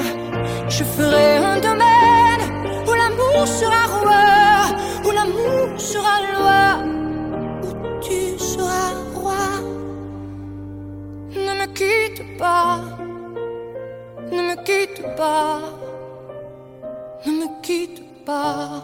Ferai 0.95 1.37
un 1.37 1.59
domaine 1.59 2.43
où 2.87 2.93
l'amour 2.93 3.47
sera 3.47 3.83
roi, 3.95 4.25
où 5.05 5.11
l'amour 5.11 5.79
sera 5.79 6.15
loi, 6.33 6.63
où 7.63 7.99
tu 8.01 8.37
seras 8.37 8.93
roi. 9.15 9.43
Ne 11.33 11.53
me 11.59 11.67
quitte 11.73 12.37
pas, 12.37 12.81
ne 14.31 14.41
me 14.49 14.55
quitte 14.63 15.01
pas, 15.15 15.61
ne 17.25 17.31
me 17.31 17.61
quitte 17.61 18.25
pas. 18.25 18.83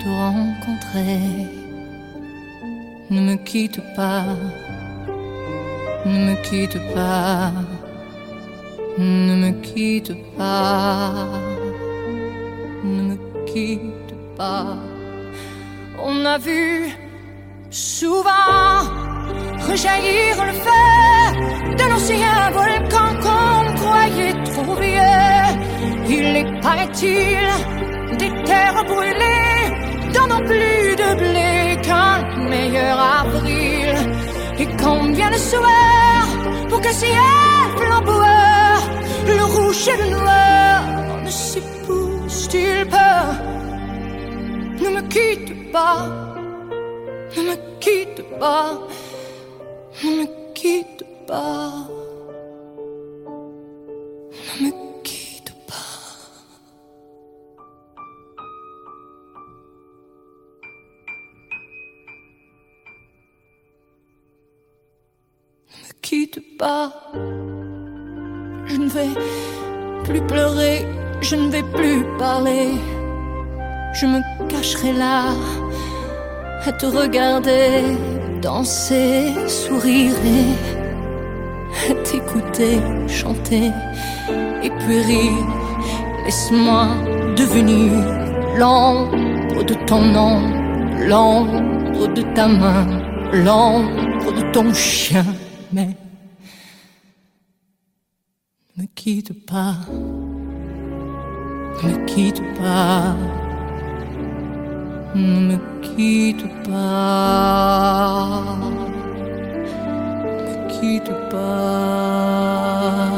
te 0.00 0.08
rencontrer. 0.08 1.46
Ne 3.10 3.20
me 3.20 3.36
quitte 3.36 3.80
pas, 3.96 4.24
ne 6.04 6.18
me 6.26 6.34
quitte 6.42 6.78
pas, 6.94 7.52
ne 8.98 9.34
me 9.42 9.50
quitte 9.62 10.14
pas, 10.36 11.26
ne 12.84 13.02
me 13.08 13.16
quitte 13.46 14.14
pas. 14.36 14.76
On 16.02 16.24
a 16.24 16.38
vu 16.38 16.94
souvent 17.70 18.80
rejaillir 19.68 20.44
le 20.44 20.52
feu 20.64 21.76
d'un 21.76 21.92
ancien 21.96 22.50
volcan 22.50 23.10
qu'on 23.22 23.74
croyait 23.80 24.36
trop 24.44 24.74
vieux. 24.74 25.48
Il 26.08 26.36
est, 26.40 26.60
paraît-il, 26.60 27.46
des 28.18 28.32
terres 28.44 28.84
brûlées 28.84 29.47
donnant 30.28 30.44
plus 30.44 30.96
de 30.96 31.14
blé 31.14 31.80
qu'un 31.82 32.48
meilleur 32.48 32.98
avril. 32.98 33.94
Et 34.58 34.66
combien 34.82 35.30
de 35.30 35.36
soirs 35.36 36.28
pour 36.68 36.80
que 36.80 36.92
ciel 36.92 37.12
flamboie, 37.76 38.78
le 39.26 39.44
rouge 39.44 39.88
et 39.88 39.96
le 40.02 40.10
noir 40.10 40.82
ne 41.24 41.30
me 41.30 41.40
quitte 41.48 42.90
pas, 42.90 43.36
ne 44.80 44.90
me 44.90 45.02
quitte 45.08 45.72
pas, 45.72 46.06
ne 47.36 47.42
me 47.42 47.56
quitte 47.80 48.24
pas, 48.38 48.78
ne 50.04 50.10
me 50.10 50.26
quitte 50.54 51.04
pas. 51.26 51.97
Je 68.66 68.76
ne 68.76 68.88
vais 68.88 69.10
plus 70.04 70.22
pleurer, 70.22 70.86
je 71.20 71.36
ne 71.36 71.50
vais 71.50 71.62
plus 71.62 72.02
parler. 72.18 72.70
Je 73.92 74.06
me 74.06 74.20
cacherai 74.48 74.94
là 74.94 75.24
à 76.64 76.72
te 76.72 76.86
regarder 76.86 77.82
danser, 78.40 79.34
sourire 79.48 80.14
et 80.24 81.94
t'écouter 82.04 82.78
chanter 83.06 83.70
et 84.62 84.70
puis 84.70 85.00
rire. 85.00 85.46
Laisse-moi 86.24 86.88
devenir 87.36 87.92
l'ombre 88.56 89.62
de 89.62 89.74
ton 89.86 90.00
nom, 90.00 90.40
l'ombre 91.06 92.08
de 92.14 92.22
ta 92.34 92.48
main, 92.48 92.86
l'ombre 93.32 94.32
de 94.32 94.52
ton 94.52 94.72
chien. 94.72 95.26
Mais 95.70 95.94
ne 98.76 98.82
me 98.82 98.86
quitte 98.94 99.32
pas, 99.46 99.76
ne 101.82 101.88
me 101.88 102.06
quitte 102.06 102.42
pas, 102.58 103.14
ne 105.14 105.40
me 105.40 105.58
quitte 105.82 106.46
pas, 106.64 108.42
ne 110.40 110.50
me 110.52 110.68
quitte 110.80 111.12
pas. 111.30 113.17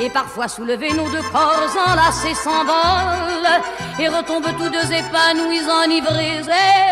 Et 0.00 0.10
parfois 0.10 0.46
soulevés, 0.46 0.92
nos 0.92 1.08
deux 1.10 1.22
corps 1.32 1.76
enlacés 1.88 2.34
s'envolent 2.34 3.60
et 3.98 4.08
retombent 4.08 4.56
tous 4.56 4.68
deux 4.68 4.92
épanouis, 4.92 5.68
enivrés 5.68 6.42
et. 6.46 6.88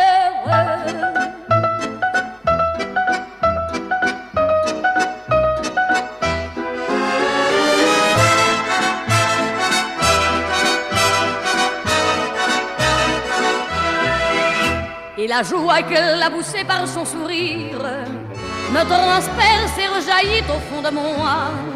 Et 15.19 15.29
la 15.29 15.45
joie 15.45 15.83
qu'elle 15.83 16.21
a 16.21 16.31
poussée 16.31 16.65
par 16.65 16.89
son 16.89 17.05
sourire 17.05 17.79
me 18.73 18.85
transperce 18.85 19.79
et 19.79 19.87
rejaillit 19.95 20.45
au 20.51 20.59
fond 20.69 20.83
de 20.83 20.91
moi. 20.93 21.76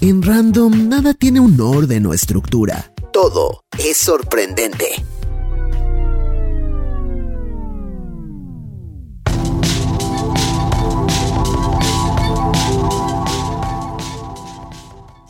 En 0.00 0.22
Random 0.22 0.88
nada 0.88 1.12
tiene 1.12 1.40
un 1.40 1.60
orden 1.60 2.06
o 2.06 2.14
estructura. 2.14 2.92
Todo 3.12 3.64
es 3.78 3.96
sorprendente. 3.96 5.04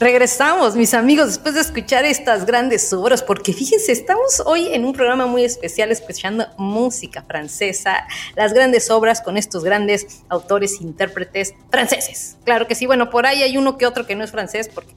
Regresamos, 0.00 0.76
mis 0.76 0.94
amigos, 0.94 1.26
después 1.26 1.56
de 1.56 1.60
escuchar 1.60 2.04
estas 2.04 2.46
grandes 2.46 2.92
obras, 2.92 3.20
porque 3.20 3.52
fíjense, 3.52 3.90
estamos 3.90 4.40
hoy 4.46 4.68
en 4.68 4.84
un 4.84 4.92
programa 4.92 5.26
muy 5.26 5.42
especial 5.42 5.90
escuchando 5.90 6.46
música 6.56 7.22
francesa, 7.22 8.06
las 8.36 8.52
grandes 8.52 8.92
obras 8.92 9.20
con 9.20 9.36
estos 9.36 9.64
grandes 9.64 10.22
autores 10.28 10.80
intérpretes 10.80 11.52
franceses. 11.68 12.36
Claro 12.44 12.68
que 12.68 12.76
sí, 12.76 12.86
bueno, 12.86 13.10
por 13.10 13.26
ahí 13.26 13.42
hay 13.42 13.56
uno 13.56 13.76
que 13.76 13.86
otro 13.86 14.06
que 14.06 14.14
no 14.14 14.22
es 14.22 14.30
francés, 14.30 14.70
porque 14.72 14.94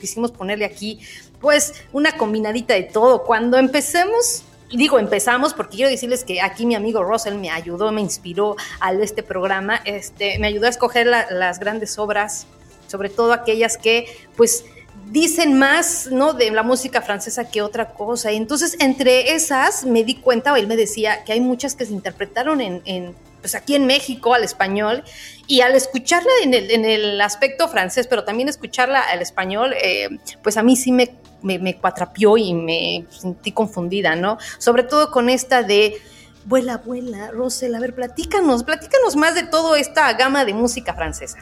quisimos, 0.00 0.30
ponerle 0.30 0.66
aquí, 0.66 1.00
pues, 1.40 1.74
una 1.92 2.16
combinadita 2.16 2.74
de 2.74 2.84
todo. 2.84 3.24
Cuando 3.24 3.58
empecemos 3.58 4.44
y 4.70 4.76
digo, 4.76 5.00
empezamos 5.00 5.52
porque 5.52 5.76
quiero 5.76 5.90
decirles 5.90 6.22
que 6.22 6.40
aquí 6.40 6.64
mi 6.64 6.76
amigo 6.76 7.02
Russell 7.02 7.34
me 7.34 7.50
ayudó, 7.50 7.90
me 7.90 8.02
inspiró 8.02 8.54
a 8.78 8.92
este 8.92 9.24
programa, 9.24 9.80
este, 9.84 10.38
me 10.38 10.46
ayudó 10.46 10.66
a 10.66 10.70
escoger 10.70 11.08
la, 11.08 11.26
las 11.30 11.58
grandes 11.58 11.98
obras, 11.98 12.46
sobre 12.86 13.08
todo 13.08 13.32
aquellas 13.32 13.78
que 13.78 14.06
pues 14.36 14.64
dicen 15.10 15.58
más, 15.58 16.08
¿no? 16.10 16.32
De 16.32 16.50
la 16.50 16.62
música 16.62 17.02
francesa 17.02 17.48
que 17.48 17.62
otra 17.62 17.90
cosa. 17.90 18.32
Y 18.32 18.36
entonces, 18.36 18.76
entre 18.80 19.34
esas, 19.34 19.84
me 19.84 20.04
di 20.04 20.16
cuenta, 20.16 20.52
o 20.52 20.56
él 20.56 20.66
me 20.66 20.76
decía, 20.76 21.24
que 21.24 21.32
hay 21.32 21.40
muchas 21.40 21.74
que 21.74 21.86
se 21.86 21.92
interpretaron 21.92 22.60
en, 22.60 22.82
en 22.84 23.14
pues 23.40 23.54
aquí 23.54 23.74
en 23.74 23.84
México 23.84 24.32
al 24.32 24.42
español 24.42 25.04
y 25.46 25.60
al 25.60 25.74
escucharla 25.74 26.30
en 26.42 26.54
el, 26.54 26.70
en 26.70 26.86
el 26.86 27.20
aspecto 27.20 27.68
francés, 27.68 28.06
pero 28.06 28.24
también 28.24 28.48
escucharla 28.48 29.00
al 29.00 29.20
español, 29.20 29.74
eh, 29.74 30.08
pues 30.42 30.56
a 30.56 30.62
mí 30.62 30.76
sí 30.76 30.92
me, 30.92 31.10
me, 31.42 31.76
cuatrapió 31.76 32.38
y 32.38 32.54
me 32.54 33.04
sentí 33.10 33.52
confundida, 33.52 34.16
¿no? 34.16 34.38
Sobre 34.58 34.82
todo 34.82 35.10
con 35.10 35.28
esta 35.28 35.62
de... 35.62 36.00
Vuela, 36.46 36.78
vuela, 36.78 37.30
Rosel, 37.30 37.74
a 37.74 37.80
ver, 37.80 37.94
platícanos, 37.94 38.64
platícanos 38.64 39.16
más 39.16 39.34
de 39.34 39.44
toda 39.44 39.78
esta 39.78 40.12
gama 40.14 40.44
de 40.44 40.52
música 40.52 40.92
francesa 40.92 41.38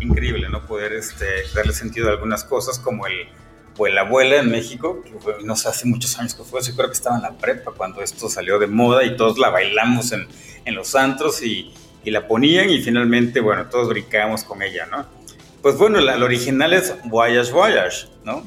increíble, 0.00 0.48
¿no? 0.48 0.66
Poder 0.66 0.92
este, 0.92 1.26
darle 1.54 1.72
sentido 1.72 2.08
a 2.08 2.12
algunas 2.12 2.44
cosas 2.44 2.78
como 2.78 3.06
el 3.06 3.28
Vuela 3.76 4.02
Abuela 4.02 4.36
en 4.36 4.50
México, 4.50 5.02
que 5.02 5.44
no 5.44 5.56
sé, 5.56 5.68
hace 5.68 5.86
muchos 5.86 6.18
años 6.18 6.34
que 6.34 6.42
fue, 6.42 6.60
yo 6.62 6.74
creo 6.74 6.88
que 6.88 6.94
estaba 6.94 7.16
en 7.16 7.22
la 7.22 7.38
prepa 7.38 7.72
cuando 7.72 8.02
esto 8.02 8.28
salió 8.28 8.58
de 8.58 8.66
moda 8.66 9.04
y 9.04 9.16
todos 9.16 9.38
la 9.38 9.48
bailamos 9.48 10.12
en, 10.12 10.26
los 10.74 10.94
antros 10.94 11.42
y, 11.42 11.72
y, 12.04 12.10
la 12.10 12.28
ponían 12.28 12.70
y 12.70 12.80
finalmente, 12.80 13.40
bueno, 13.40 13.66
todos 13.66 13.88
brincábamos 13.88 14.44
con 14.44 14.62
ella, 14.62 14.86
¿no? 14.86 15.06
Pues 15.62 15.76
bueno, 15.76 15.98
la, 16.00 16.16
la 16.16 16.24
original 16.24 16.72
es 16.72 16.94
Voyage 17.04 17.52
Voyage, 17.52 18.08
¿no? 18.24 18.46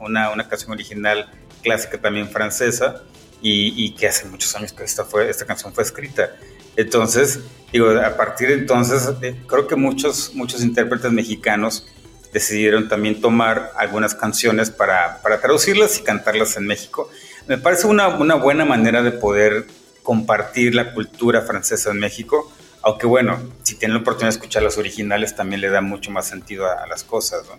Una, 0.00 0.48
canción 0.48 0.72
original 0.72 1.30
clásica 1.62 1.98
también 1.98 2.28
francesa 2.28 3.02
y, 3.40 3.72
y, 3.84 3.94
que 3.94 4.08
hace 4.08 4.26
muchos 4.26 4.54
años 4.54 4.72
que 4.72 4.84
esta 4.84 5.46
canción 5.46 5.72
fue 5.72 5.82
escrita. 5.82 6.36
Entonces, 6.76 7.40
digo, 7.72 7.90
a 7.90 8.16
partir 8.16 8.48
de 8.48 8.54
entonces, 8.54 9.08
eh, 9.22 9.36
creo 9.46 9.66
que 9.66 9.76
muchos, 9.76 10.32
muchos 10.34 10.62
intérpretes 10.62 11.10
mexicanos 11.10 11.86
decidieron 12.32 12.88
también 12.88 13.20
tomar 13.20 13.72
algunas 13.76 14.14
canciones 14.14 14.70
para, 14.70 15.20
para 15.22 15.40
traducirlas 15.40 15.98
y 15.98 16.02
cantarlas 16.02 16.56
en 16.56 16.66
México. 16.66 17.10
Me 17.46 17.58
parece 17.58 17.86
una, 17.86 18.08
una, 18.08 18.36
buena 18.36 18.64
manera 18.64 19.02
de 19.02 19.12
poder 19.12 19.66
compartir 20.02 20.74
la 20.74 20.94
cultura 20.94 21.42
francesa 21.42 21.90
en 21.90 21.98
México, 21.98 22.50
aunque 22.82 23.06
bueno, 23.06 23.38
si 23.62 23.76
tienen 23.76 23.96
la 23.96 24.00
oportunidad 24.00 24.32
de 24.32 24.38
escuchar 24.38 24.62
las 24.62 24.78
originales 24.78 25.36
también 25.36 25.60
le 25.60 25.68
da 25.68 25.80
mucho 25.80 26.10
más 26.10 26.26
sentido 26.26 26.66
a, 26.66 26.86
las 26.86 27.04
cosas. 27.04 27.44
¿no? 27.46 27.58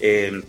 Eh, 0.00 0.42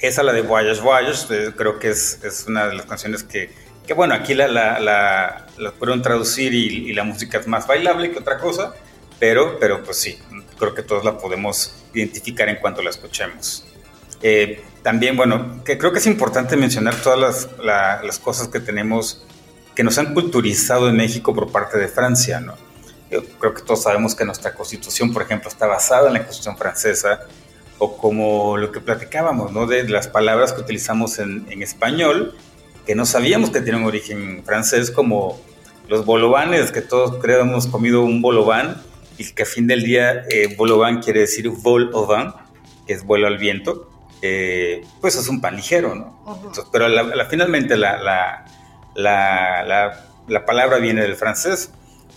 esa, 0.00 0.22
la 0.22 0.32
de 0.32 0.42
Voyage 0.42 0.80
Voyage, 0.80 1.26
eh, 1.30 1.52
creo 1.56 1.78
que 1.78 1.88
es, 1.90 2.20
es, 2.22 2.44
una 2.46 2.68
de 2.68 2.74
las 2.74 2.86
canciones 2.86 3.22
que, 3.22 3.50
que 3.86 3.94
bueno, 3.94 4.14
aquí 4.14 4.34
la, 4.34 4.48
la, 4.48 4.80
la, 4.80 5.46
la 5.58 6.02
traducir 6.02 6.54
y, 6.54 6.90
y, 6.90 6.92
la 6.92 7.04
música 7.04 7.38
es 7.38 7.46
más 7.46 7.66
bailable 7.66 8.10
que 8.10 8.18
otra 8.18 8.38
cosa, 8.38 8.74
pero, 9.18 9.58
pero 9.58 9.82
pues 9.82 9.98
sí, 9.98 10.18
creo 10.58 10.74
que 10.74 10.82
todos 10.82 11.04
la 11.04 11.18
podemos 11.18 11.74
identificar 11.92 12.48
en 12.48 12.56
cuanto 12.56 12.82
la 12.82 12.90
escuchemos. 12.90 13.66
Eh, 14.22 14.62
también, 14.82 15.16
bueno, 15.16 15.62
que 15.64 15.76
creo 15.76 15.92
que 15.92 15.98
es 15.98 16.06
importante 16.06 16.56
mencionar 16.56 16.94
todas 16.96 17.18
las, 17.18 17.48
la, 17.62 18.02
las, 18.02 18.18
cosas 18.18 18.48
que 18.48 18.60
tenemos, 18.60 19.26
que 19.74 19.84
nos 19.84 19.98
han 19.98 20.14
culturizado 20.14 20.88
en 20.88 20.96
México 20.96 21.34
por 21.34 21.52
parte 21.52 21.78
de 21.78 21.88
Francia, 21.88 22.40
¿no? 22.40 22.54
Yo 23.10 23.22
creo 23.38 23.54
que 23.54 23.62
todos 23.62 23.82
sabemos 23.82 24.14
que 24.14 24.24
nuestra 24.24 24.54
constitución, 24.54 25.12
por 25.12 25.22
ejemplo, 25.22 25.48
está 25.48 25.66
basada 25.66 26.08
en 26.08 26.14
la 26.14 26.20
constitución 26.20 26.56
francesa, 26.56 27.20
o 27.78 27.96
como 27.96 28.56
lo 28.56 28.72
que 28.72 28.80
platicábamos, 28.80 29.52
¿no? 29.52 29.66
De 29.66 29.86
las 29.88 30.08
palabras 30.08 30.52
que 30.52 30.62
utilizamos 30.62 31.18
en, 31.18 31.46
en 31.50 31.62
español, 31.62 32.34
que 32.86 32.94
no 32.94 33.06
sabíamos 33.06 33.50
que 33.50 33.60
tienen 33.60 33.84
origen 33.84 34.42
francés, 34.44 34.90
como 34.90 35.40
los 35.88 36.04
bolovanes, 36.04 36.72
que 36.72 36.80
todos 36.80 37.18
creo 37.20 37.40
hemos 37.40 37.66
comido 37.66 38.02
un 38.02 38.22
bolobán, 38.22 38.82
y 39.18 39.32
que 39.32 39.44
a 39.44 39.46
fin 39.46 39.66
del 39.66 39.84
día 39.84 40.24
eh, 40.28 40.54
bolobán 40.56 41.00
quiere 41.00 41.20
decir 41.20 41.48
vol 41.48 41.90
au 41.94 42.06
vent, 42.06 42.34
que 42.86 42.92
es 42.94 43.04
vuelo 43.04 43.26
al 43.26 43.38
viento, 43.38 43.90
eh, 44.22 44.82
pues 45.00 45.16
es 45.16 45.28
un 45.28 45.40
pan 45.40 45.56
ligero, 45.56 45.94
¿no? 45.94 46.20
Uh 46.24 46.30
-huh. 46.30 46.36
Entonces, 46.36 46.64
pero 46.72 46.88
la, 46.88 47.02
la, 47.02 47.26
finalmente 47.26 47.76
la, 47.76 47.98
la, 48.02 48.44
la, 50.28 50.46
palabra 50.46 50.78
viene 50.78 51.02
del 51.02 51.14
francés. 51.14 51.70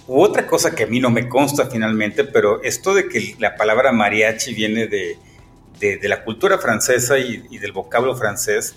U 0.08 0.22
otra 0.22 0.48
cosa 0.48 0.74
que 0.74 0.84
a 0.84 0.88
mí 0.88 1.00
no 1.02 1.10
me 1.10 1.28
consta 1.28 1.68
finalmente, 1.68 2.24
pero 2.24 2.64
esto 2.64 2.94
de 2.94 3.10
que 3.10 3.36
la 3.40 3.58
palabra 3.58 3.92
mariachi 3.92 4.54
viene 4.54 4.88
de, 4.88 5.18
de, 5.80 5.98
de 5.98 6.08
la 6.08 6.24
cultura 6.24 6.58
francesa 6.58 7.18
y, 7.20 7.46
y 7.50 7.58
del 7.58 7.74
vocablo 7.74 8.16
francés, 8.16 8.74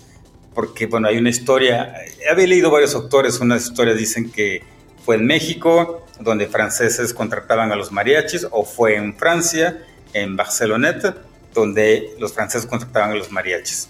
porque, 0.55 0.87
bueno, 0.87 1.09
hay 1.09 1.19
una 1.19 1.31
historia, 1.31 1.95
había 2.31 2.47
leído 2.47 2.71
varios 2.71 2.95
autores, 2.95 3.41
unas 3.41 3.65
historias 3.65 3.97
dicen 3.97 4.31
que 4.31 4.63
fue 5.05 5.17
en 5.17 5.27
México, 5.27 6.07
donde 6.19 6.47
franceses 6.47 7.15
contrataban 7.15 7.73
a 7.73 7.77
los 7.77 7.93
mariachis, 7.93 8.47
o 8.51 8.65
fue 8.65 8.97
en 8.97 9.17
Francia, 9.17 9.85
en 10.13 10.37
Barceloneta, 10.37 11.17
donde 11.55 12.15
los 12.19 12.33
franceses 12.33 12.69
contrataban 12.69 13.13
a 13.13 13.15
los 13.15 13.31
mariachis. 13.31 13.89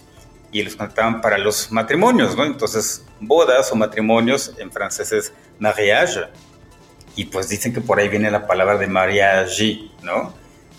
Y 0.53 0.63
los 0.63 0.75
contrataban 0.75 1.21
para 1.21 1.39
los 1.39 1.71
matrimonios, 1.71 2.37
¿no? 2.37 2.45
Entonces, 2.45 3.05
bodas 3.21 3.71
o 3.71 3.77
matrimonios 3.77 4.53
en 4.59 4.71
francés 4.73 5.13
es 5.13 5.33
mariage. 5.59 6.23
Y 7.15 7.27
pues 7.27 7.49
dicen 7.49 7.73
que 7.73 7.81
por 7.81 8.01
ahí 8.01 8.09
viene 8.09 8.31
la 8.31 8.47
palabra 8.47 8.77
de 8.77 8.87
mariage, 8.87 9.91
¿no? 10.03 10.35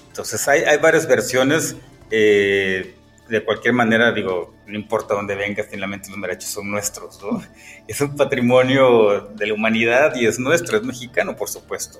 Entonces, 0.07 0.45
hay, 0.47 0.63
hay 0.63 0.77
varias 0.77 1.07
versiones. 1.07 1.75
Eh, 2.09 2.95
de 3.31 3.45
cualquier 3.45 3.73
manera, 3.73 4.11
digo, 4.11 4.53
no 4.67 4.75
importa 4.75 5.13
dónde 5.13 5.35
vengas, 5.35 5.67
finalmente 5.71 6.09
los 6.09 6.17
mariachis 6.17 6.49
son 6.49 6.69
nuestros, 6.69 7.21
¿no? 7.23 7.41
Es 7.87 8.01
un 8.01 8.15
patrimonio 8.17 9.29
de 9.35 9.47
la 9.47 9.53
humanidad 9.53 10.15
y 10.15 10.25
es 10.25 10.37
nuestro, 10.37 10.77
es 10.77 10.83
mexicano, 10.83 11.35
por 11.37 11.47
supuesto. 11.47 11.99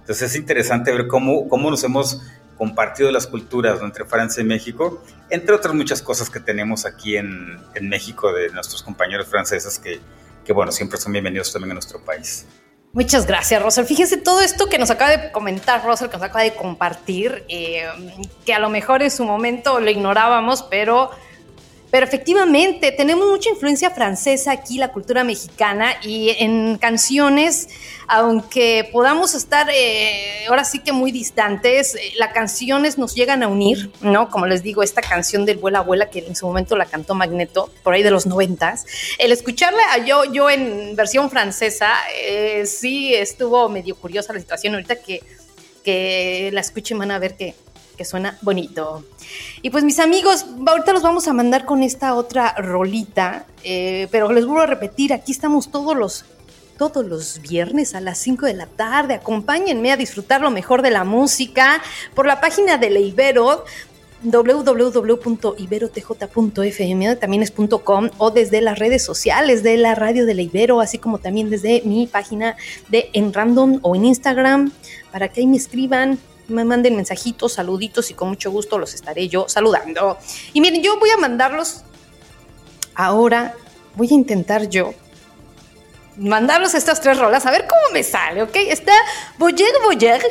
Entonces 0.00 0.30
es 0.30 0.36
interesante 0.36 0.92
ver 0.92 1.08
cómo, 1.08 1.48
cómo 1.48 1.68
nos 1.68 1.82
hemos 1.82 2.22
compartido 2.56 3.10
las 3.10 3.26
culturas 3.26 3.80
entre 3.82 4.04
Francia 4.04 4.40
y 4.40 4.46
México, 4.46 5.02
entre 5.30 5.52
otras 5.52 5.74
muchas 5.74 6.00
cosas 6.00 6.30
que 6.30 6.38
tenemos 6.38 6.86
aquí 6.86 7.16
en, 7.16 7.58
en 7.74 7.88
México 7.88 8.32
de 8.32 8.50
nuestros 8.50 8.82
compañeros 8.84 9.26
franceses 9.26 9.80
que, 9.80 10.00
que, 10.44 10.52
bueno, 10.52 10.70
siempre 10.70 10.98
son 10.98 11.12
bienvenidos 11.12 11.52
también 11.52 11.72
a 11.72 11.74
nuestro 11.74 12.00
país. 12.04 12.46
Muchas 12.92 13.26
gracias, 13.26 13.62
Rosel. 13.62 13.86
Fíjese 13.86 14.16
todo 14.16 14.40
esto 14.40 14.68
que 14.68 14.78
nos 14.78 14.90
acaba 14.90 15.10
de 15.10 15.30
comentar 15.30 15.84
Rosel, 15.84 16.08
que 16.08 16.16
nos 16.16 16.24
acaba 16.24 16.42
de 16.42 16.54
compartir, 16.54 17.44
eh, 17.48 17.86
que 18.46 18.54
a 18.54 18.58
lo 18.58 18.70
mejor 18.70 19.02
en 19.02 19.10
su 19.10 19.24
momento 19.24 19.78
lo 19.78 19.90
ignorábamos, 19.90 20.62
pero 20.62 21.10
pero 21.90 22.04
efectivamente, 22.04 22.92
tenemos 22.92 23.28
mucha 23.28 23.48
influencia 23.48 23.90
francesa 23.90 24.52
aquí, 24.52 24.76
la 24.76 24.88
cultura 24.88 25.24
mexicana, 25.24 25.94
y 26.02 26.30
en 26.38 26.76
canciones, 26.76 27.68
aunque 28.06 28.88
podamos 28.92 29.34
estar 29.34 29.68
eh, 29.72 30.44
ahora 30.48 30.64
sí 30.64 30.80
que 30.80 30.92
muy 30.92 31.12
distantes, 31.12 31.94
eh, 31.94 32.12
las 32.18 32.32
canciones 32.34 32.98
nos 32.98 33.14
llegan 33.14 33.42
a 33.42 33.48
unir, 33.48 33.90
¿no? 34.02 34.28
Como 34.28 34.46
les 34.46 34.62
digo, 34.62 34.82
esta 34.82 35.00
canción 35.00 35.46
del 35.46 35.56
Vuela 35.56 35.78
Abuela, 35.78 36.10
que 36.10 36.18
en 36.20 36.36
su 36.36 36.46
momento 36.46 36.76
la 36.76 36.84
cantó 36.84 37.14
Magneto, 37.14 37.70
por 37.82 37.94
ahí 37.94 38.02
de 38.02 38.10
los 38.10 38.26
noventas, 38.26 38.84
el 39.18 39.32
escucharla 39.32 40.04
yo, 40.04 40.24
yo 40.30 40.50
en 40.50 40.94
versión 40.94 41.30
francesa, 41.30 41.94
eh, 42.22 42.66
sí 42.66 43.14
estuvo 43.14 43.68
medio 43.70 43.96
curiosa 43.96 44.34
la 44.34 44.40
situación, 44.40 44.74
ahorita 44.74 44.96
que, 44.96 45.22
que 45.84 46.50
la 46.52 46.60
escuchen 46.60 46.98
van 46.98 47.12
a 47.12 47.18
ver 47.18 47.34
que 47.34 47.54
que 47.98 48.06
suena 48.06 48.38
bonito. 48.40 49.04
Y 49.60 49.68
pues 49.68 49.84
mis 49.84 49.98
amigos, 49.98 50.46
ahorita 50.66 50.94
los 50.94 51.02
vamos 51.02 51.28
a 51.28 51.34
mandar 51.34 51.66
con 51.66 51.82
esta 51.82 52.14
otra 52.14 52.54
rolita, 52.56 53.44
eh, 53.64 54.08
pero 54.10 54.32
les 54.32 54.46
vuelvo 54.46 54.62
a 54.62 54.66
repetir, 54.66 55.12
aquí 55.12 55.32
estamos 55.32 55.70
todos 55.70 55.94
los 55.94 56.24
todos 56.78 57.04
los 57.04 57.40
viernes 57.40 57.96
a 57.96 58.00
las 58.00 58.18
5 58.18 58.46
de 58.46 58.54
la 58.54 58.66
tarde. 58.66 59.14
Acompáñenme 59.14 59.90
a 59.90 59.96
disfrutar 59.96 60.40
lo 60.40 60.52
mejor 60.52 60.80
de 60.80 60.92
la 60.92 61.02
música 61.02 61.82
por 62.14 62.24
la 62.24 62.40
página 62.40 62.78
de 62.78 62.90
la 62.90 63.00
Ibero 63.00 63.64
www.iberotj.fm 64.22 67.16
también 67.16 67.42
es 67.42 67.52
.com 67.84 68.08
o 68.18 68.30
desde 68.30 68.60
las 68.60 68.78
redes 68.78 69.04
sociales 69.04 69.62
de 69.62 69.76
la 69.76 69.94
radio 69.94 70.26
de 70.26 70.34
la 70.34 70.42
Ibero, 70.42 70.80
así 70.80 70.98
como 70.98 71.18
también 71.18 71.50
desde 71.50 71.82
mi 71.84 72.06
página 72.06 72.56
de 72.88 73.10
en 73.12 73.32
random 73.32 73.78
o 73.82 73.94
en 73.94 74.04
Instagram 74.04 74.72
para 75.12 75.28
que 75.28 75.40
ahí 75.40 75.46
me 75.46 75.56
escriban 75.56 76.18
me 76.48 76.64
manden 76.64 76.96
mensajitos, 76.96 77.54
saluditos 77.54 78.10
y 78.10 78.14
con 78.14 78.28
mucho 78.28 78.50
gusto 78.50 78.78
los 78.78 78.94
estaré 78.94 79.28
yo 79.28 79.48
saludando. 79.48 80.18
Y 80.52 80.60
miren, 80.60 80.82
yo 80.82 80.98
voy 80.98 81.10
a 81.10 81.16
mandarlos 81.16 81.84
ahora, 82.94 83.54
voy 83.94 84.08
a 84.10 84.14
intentar 84.14 84.68
yo 84.68 84.94
mandarlos 86.18 86.74
estas 86.74 87.00
tres 87.00 87.18
rolas, 87.18 87.46
a 87.46 87.50
ver 87.50 87.66
cómo 87.68 87.80
me 87.92 88.02
sale, 88.02 88.42
¿ok? 88.42 88.56
Está 88.56 88.92
Boyer 89.38 89.72
Boyer 89.84 90.20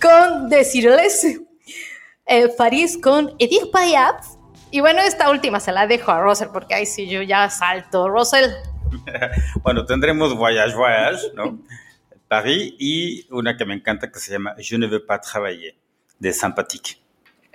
con 0.00 0.48
Decirles, 0.48 1.38
eh, 2.26 2.48
Faris 2.56 2.98
con 2.98 3.34
Edith 3.38 3.70
Payat. 3.72 4.24
Y 4.70 4.80
bueno, 4.80 5.00
esta 5.00 5.30
última 5.30 5.60
se 5.60 5.72
la 5.72 5.86
dejo 5.86 6.10
a 6.10 6.20
Russell 6.20 6.48
porque 6.52 6.74
ahí 6.74 6.86
sí 6.86 7.08
yo 7.08 7.22
ya 7.22 7.48
salto. 7.48 8.08
Russell. 8.08 8.50
bueno, 9.62 9.86
tendremos 9.86 10.36
Voyage 10.36 10.74
Voyage, 10.74 11.32
¿no? 11.34 11.58
Paris 12.28 12.74
y 12.78 13.26
una 13.30 13.56
que 13.56 13.64
me 13.64 13.74
encanta 13.74 14.10
que 14.10 14.18
se 14.18 14.32
llama 14.32 14.54
Je 14.58 14.76
ne 14.76 14.86
veux 14.86 15.04
pas 15.04 15.18
travailler 15.20 15.76
de 16.18 16.32
Sympathique. 16.32 17.00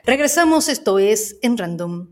Regresamos, 0.05 0.67
esto 0.67 0.97
es 0.99 1.37
en 1.41 1.57
random. 1.57 2.07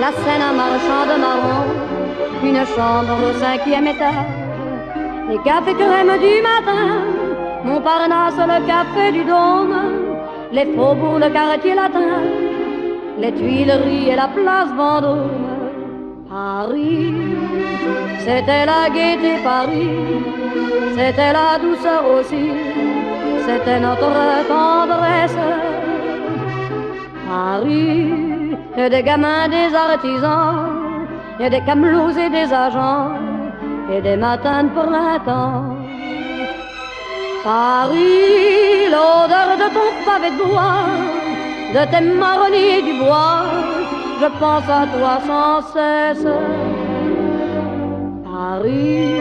La 0.00 0.10
scène 0.12 0.42
un 0.50 0.54
marchand 0.62 1.04
de 1.10 1.16
marron, 1.24 1.64
une 2.42 2.62
chambre 2.74 3.16
au 3.28 3.32
cinquième 3.38 3.86
étage, 3.86 4.32
les 5.28 5.38
cafés 5.38 5.74
crème 5.74 6.14
du 6.24 6.34
matin, 6.42 6.84
Montparnasse, 7.64 8.36
le 8.52 8.58
café 8.66 9.12
du 9.12 9.24
Dôme, 9.24 9.76
les 10.52 10.66
faubourgs, 10.74 11.20
le 11.20 11.30
quartier 11.30 11.74
latin, 11.74 12.20
les 13.18 13.32
Tuileries 13.32 14.10
et 14.10 14.16
la 14.16 14.28
place 14.28 14.70
Vendôme. 14.76 15.30
Paris, 16.28 17.14
c'était 18.18 18.66
la 18.66 18.90
gaieté 18.94 19.34
Paris, 19.44 19.90
c'était 20.96 21.32
la 21.32 21.58
douceur 21.64 22.02
aussi, 22.16 22.50
c'était 23.46 23.80
notre 23.80 24.12
tendresse. 24.48 25.38
Paris, 27.28 28.56
et 28.76 28.88
des 28.88 29.02
gamins, 29.02 29.48
des 29.48 29.70
artisans, 29.74 31.06
et 31.40 31.50
des 31.50 31.60
camelots 31.62 32.16
et 32.24 32.30
des 32.30 32.52
agents, 32.52 33.10
et 33.92 34.00
des 34.00 34.16
matins 34.16 34.64
de 34.64 34.70
printemps. 34.70 35.76
Paris, 37.42 38.88
l'odeur 38.94 39.48
de 39.62 39.68
ton 39.76 39.90
pavé 40.06 40.30
de 40.30 40.44
bois, 40.44 40.86
de 41.74 41.82
tes 41.90 42.04
marronniers 42.22 42.82
du 42.82 42.94
bois, 43.02 43.42
je 44.20 44.28
pense 44.40 44.68
à 44.80 44.86
toi 44.94 45.14
sans 45.28 45.60
cesse. 45.74 46.28
Paris, 48.24 49.16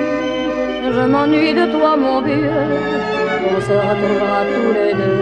je 0.96 1.04
m'ennuie 1.12 1.54
de 1.54 1.66
toi, 1.76 1.98
mon 1.98 2.22
vieux, 2.22 3.23
on 3.52 3.62
se 3.62 3.74
retrouvera 3.74 4.40
tous 4.54 4.74
les 4.74 4.94
deux, 4.94 5.22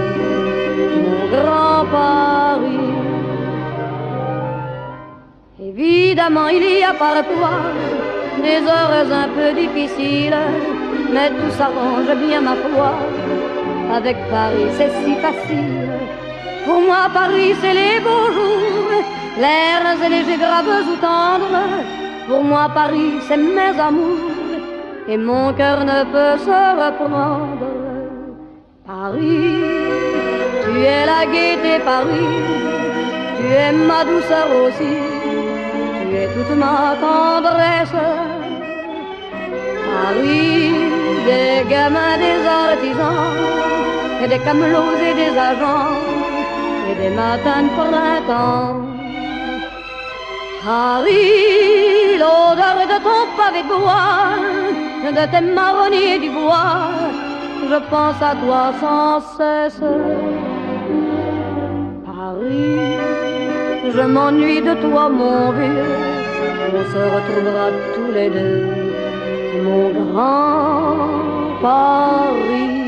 mon 1.05 1.23
grand 1.33 1.85
Paris. 1.91 2.91
Évidemment, 5.59 6.47
il 6.47 6.79
y 6.79 6.83
a 6.83 6.93
parfois 6.93 7.59
des 8.41 8.61
heures 8.67 9.07
un 9.23 9.29
peu 9.35 9.49
difficiles, 9.59 10.43
mais 11.13 11.29
tout 11.29 11.51
s'arrange 11.57 12.13
bien, 12.25 12.41
ma 12.41 12.55
foi. 12.55 12.93
Avec 13.97 14.17
Paris, 14.29 14.69
c'est 14.77 14.91
si 15.03 15.15
facile. 15.15 15.89
Pour 16.65 16.79
moi, 16.81 17.09
Paris, 17.13 17.53
c'est 17.61 17.73
les 17.73 17.99
beaux 17.99 18.31
jours, 18.35 19.03
l'air 19.37 19.81
et 20.05 20.09
légers, 20.09 20.37
graves 20.37 20.87
ou 20.91 20.95
tendres. 21.07 21.67
Pour 22.27 22.43
moi, 22.43 22.69
Paris, 22.73 23.13
c'est 23.27 23.37
mes 23.37 23.77
amours, 23.79 24.31
et 25.07 25.17
mon 25.17 25.51
cœur 25.53 25.83
ne 25.83 26.03
peut 26.13 26.37
se 26.45 26.59
reprendre. 26.83 27.80
Paris, 28.85 29.61
tu 30.63 30.71
es 30.83 31.05
la 31.05 31.23
gaieté 31.31 31.79
Paris, 31.85 32.41
tu 33.37 33.45
es 33.53 33.71
ma 33.71 34.03
douceur 34.03 34.47
aussi, 34.63 34.97
tu 35.97 36.15
es 36.17 36.27
toute 36.33 36.57
ma 36.57 36.95
tendresse. 36.99 38.01
Paris, 39.85 40.73
des 41.27 41.69
gamins, 41.69 42.17
des 42.17 42.41
artisans, 42.47 43.37
et 44.23 44.27
des 44.27 44.39
camelots 44.39 44.97
et 45.09 45.13
des 45.13 45.37
agents, 45.37 45.95
et 46.89 46.95
des 47.01 47.15
matins 47.15 47.63
de 47.63 47.69
printemps. 47.77 48.81
Paris, 50.65 52.17
l'odeur 52.17 52.77
de 52.91 52.97
ton 53.05 53.21
pavé 53.37 53.61
de 53.61 53.67
bois, 53.67 54.41
de 55.17 55.25
tes 55.31 55.45
marronniers 55.53 56.17
du 56.17 56.29
bois, 56.31 57.20
je 57.69 57.79
pense 57.89 58.21
à 58.21 58.35
toi 58.35 58.73
sans 58.79 59.19
cesse. 59.37 59.83
Paris, 62.05 62.97
je 63.95 64.01
m'ennuie 64.01 64.61
de 64.61 64.73
toi, 64.81 65.09
mon 65.09 65.51
vieux, 65.51 65.95
on 66.73 66.83
se 66.93 67.03
retrouvera 67.15 67.67
tous 67.95 68.11
les 68.13 68.29
deux, 68.29 68.65
mon 69.63 69.89
grand 69.89 71.07
Paris. 71.61 72.81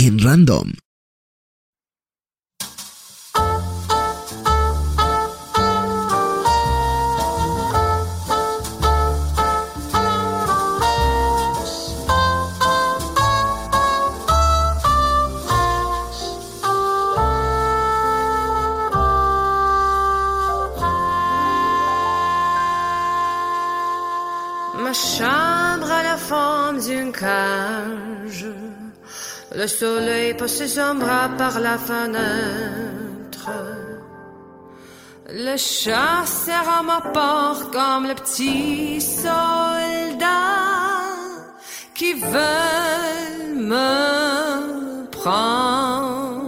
En 0.00 0.24
random. 0.24 0.87
Le 29.58 29.66
soleil 29.66 30.34
passe 30.34 30.64
son 30.68 30.94
bras 31.02 31.30
par 31.36 31.58
la 31.58 31.76
fenêtre. 31.78 33.50
Le 35.28 35.56
chat 35.56 36.24
serre 36.24 36.68
à 36.78 36.82
ma 36.84 37.00
porte 37.00 37.72
comme 37.72 38.06
le 38.06 38.14
petit 38.14 39.00
soldat 39.00 40.28
qui 41.92 42.12
veut 42.12 43.56
me 43.72 45.10
prendre. 45.10 46.38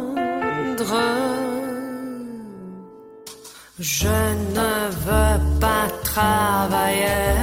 Je 3.80 4.18
ne 4.56 4.72
veux 5.06 5.58
pas 5.58 5.88
travailler. 6.04 7.34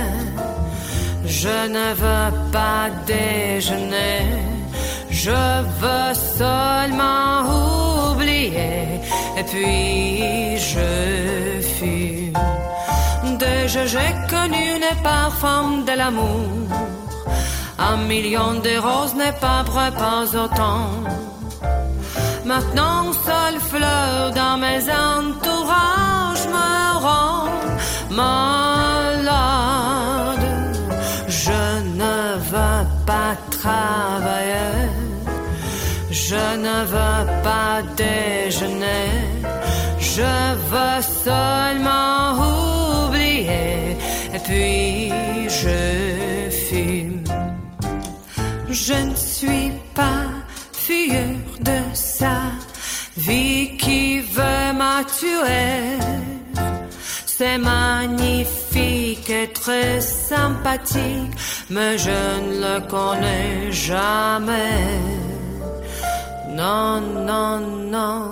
Je 1.26 1.58
ne 1.76 1.88
veux 2.04 2.32
pas 2.54 2.90
déjeuner. 3.06 4.57
Je 5.26 5.32
veux 5.82 6.14
seulement 6.38 7.42
oublier. 8.12 9.02
Et 9.40 9.44
puis 9.52 10.58
je 10.72 10.88
fume. 11.76 12.38
Déjà 13.40 13.84
j'ai 13.88 14.14
connu 14.30 14.66
les 14.86 14.98
parfums 15.02 15.86
de 15.88 15.94
l'amour. 15.98 16.68
Un 17.80 17.98
million 18.12 18.52
de 18.68 18.74
roses 18.88 19.16
n'est 19.16 19.40
pas 19.48 19.64
vrai, 19.64 19.90
pas 19.92 20.26
autant. 20.44 20.90
Maintenant, 22.46 23.12
seule 23.30 23.60
fleur 23.72 24.32
dans 24.42 24.58
mes 24.66 24.84
entourages 25.10 26.48
me 26.56 26.74
rend 27.06 27.50
malade. 28.22 29.38
Je 31.28 31.62
ne 32.02 32.18
veux 32.52 32.86
pas 33.08 33.34
travailler. 33.50 35.07
Je 36.30 36.36
ne 36.36 36.78
veux 36.94 37.42
pas 37.42 37.82
déjeuner. 37.96 39.12
Je 39.98 40.34
veux 40.72 41.02
seulement 41.24 42.34
oublier. 43.08 43.96
Et 44.36 44.40
puis 44.48 45.14
je 45.48 46.50
fume. 46.66 47.24
Je 48.70 48.94
ne 48.94 49.16
suis 49.16 49.72
pas 49.96 50.28
figure 50.74 51.48
de 51.62 51.80
sa 51.94 52.38
vie 53.16 53.78
qui 53.78 54.20
veut 54.20 54.74
me 54.82 54.96
tuer. 55.20 55.98
C'est 57.26 57.58
magnifique 57.58 59.30
et 59.30 59.48
très 59.54 60.02
sympathique, 60.02 61.32
mais 61.70 61.98
je 61.98 62.20
ne 62.42 62.54
le 62.66 62.80
connais 62.88 63.72
jamais. 63.72 65.37
Non, 66.58 67.00
non, 67.02 67.60
non, 67.96 68.24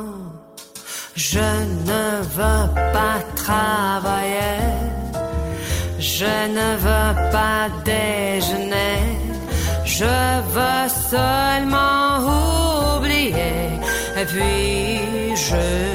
je 1.15 1.47
ne 1.89 2.05
veux 2.35 2.65
pas 2.95 3.19
travailler. 3.35 4.61
Je 5.99 6.33
ne 6.57 6.69
veux 6.85 7.11
pas 7.31 7.69
déjeuner. 7.83 8.97
Je 9.85 10.15
veux 10.55 10.89
seulement 11.11 12.97
oublier. 12.97 13.69
Puis 14.31 15.35
je 15.35 15.94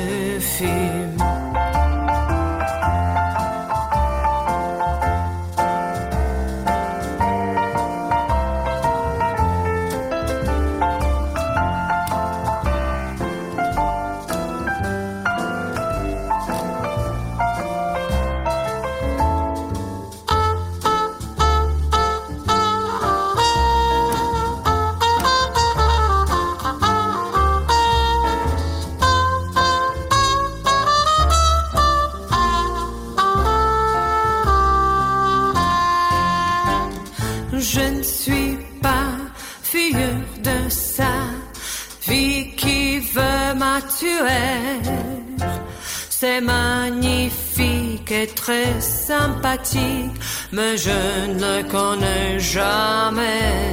mais 50.53 50.76
je 50.76 50.90
ne 51.28 51.62
le 51.62 51.62
connais 51.68 52.38
jamais. 52.38 53.64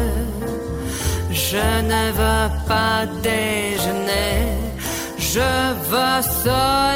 Je 1.31 1.67
ne 1.93 2.05
veux 2.21 2.49
pas 2.67 3.07
déjeuner. 3.23 4.37
Je 5.19 5.51
veux 5.91 6.23
seulement 6.45 6.88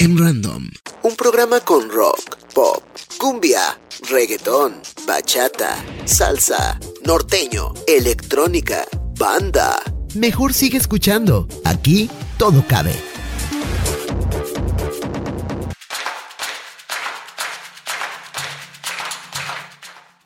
En 0.00 0.16
Random. 0.16 0.70
Un 1.02 1.16
programa 1.16 1.60
con 1.60 1.90
rock, 1.90 2.36
pop, 2.54 2.82
cumbia, 3.18 3.80
reggaetón, 4.08 4.80
bachata, 5.06 5.76
salsa, 6.04 6.78
norteño, 7.04 7.74
electrónica, 7.86 8.86
banda. 9.18 9.82
Mejor 10.14 10.54
sigue 10.54 10.78
escuchando. 10.78 11.48
Aquí 11.64 12.08
todo 12.38 12.64
cabe. 12.68 13.07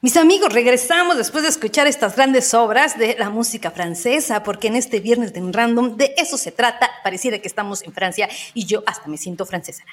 Mis 0.05 0.17
amigos, 0.17 0.53
regresamos 0.53 1.17
después 1.17 1.45
de 1.45 1.49
escuchar 1.49 1.87
estas 1.87 2.17
grandes 2.17 2.55
obras 2.55 2.99
de 2.99 3.15
la 3.21 3.31
música 3.31 3.71
francesa, 3.71 4.43
porque 4.43 4.67
en 4.67 4.75
este 4.75 4.99
viernes 4.99 5.33
de 5.33 5.41
un 5.41 5.53
random 5.53 5.97
de 5.97 6.13
eso 6.17 6.37
se 6.37 6.51
trata. 6.51 6.91
Pareciera 7.05 7.39
que 7.39 7.47
estamos 7.47 7.83
en 7.83 7.93
Francia 7.93 8.29
y 8.53 8.67
yo 8.67 8.83
hasta 8.85 9.07
me 9.07 9.17
siento 9.17 9.47
francesa. 9.47 9.85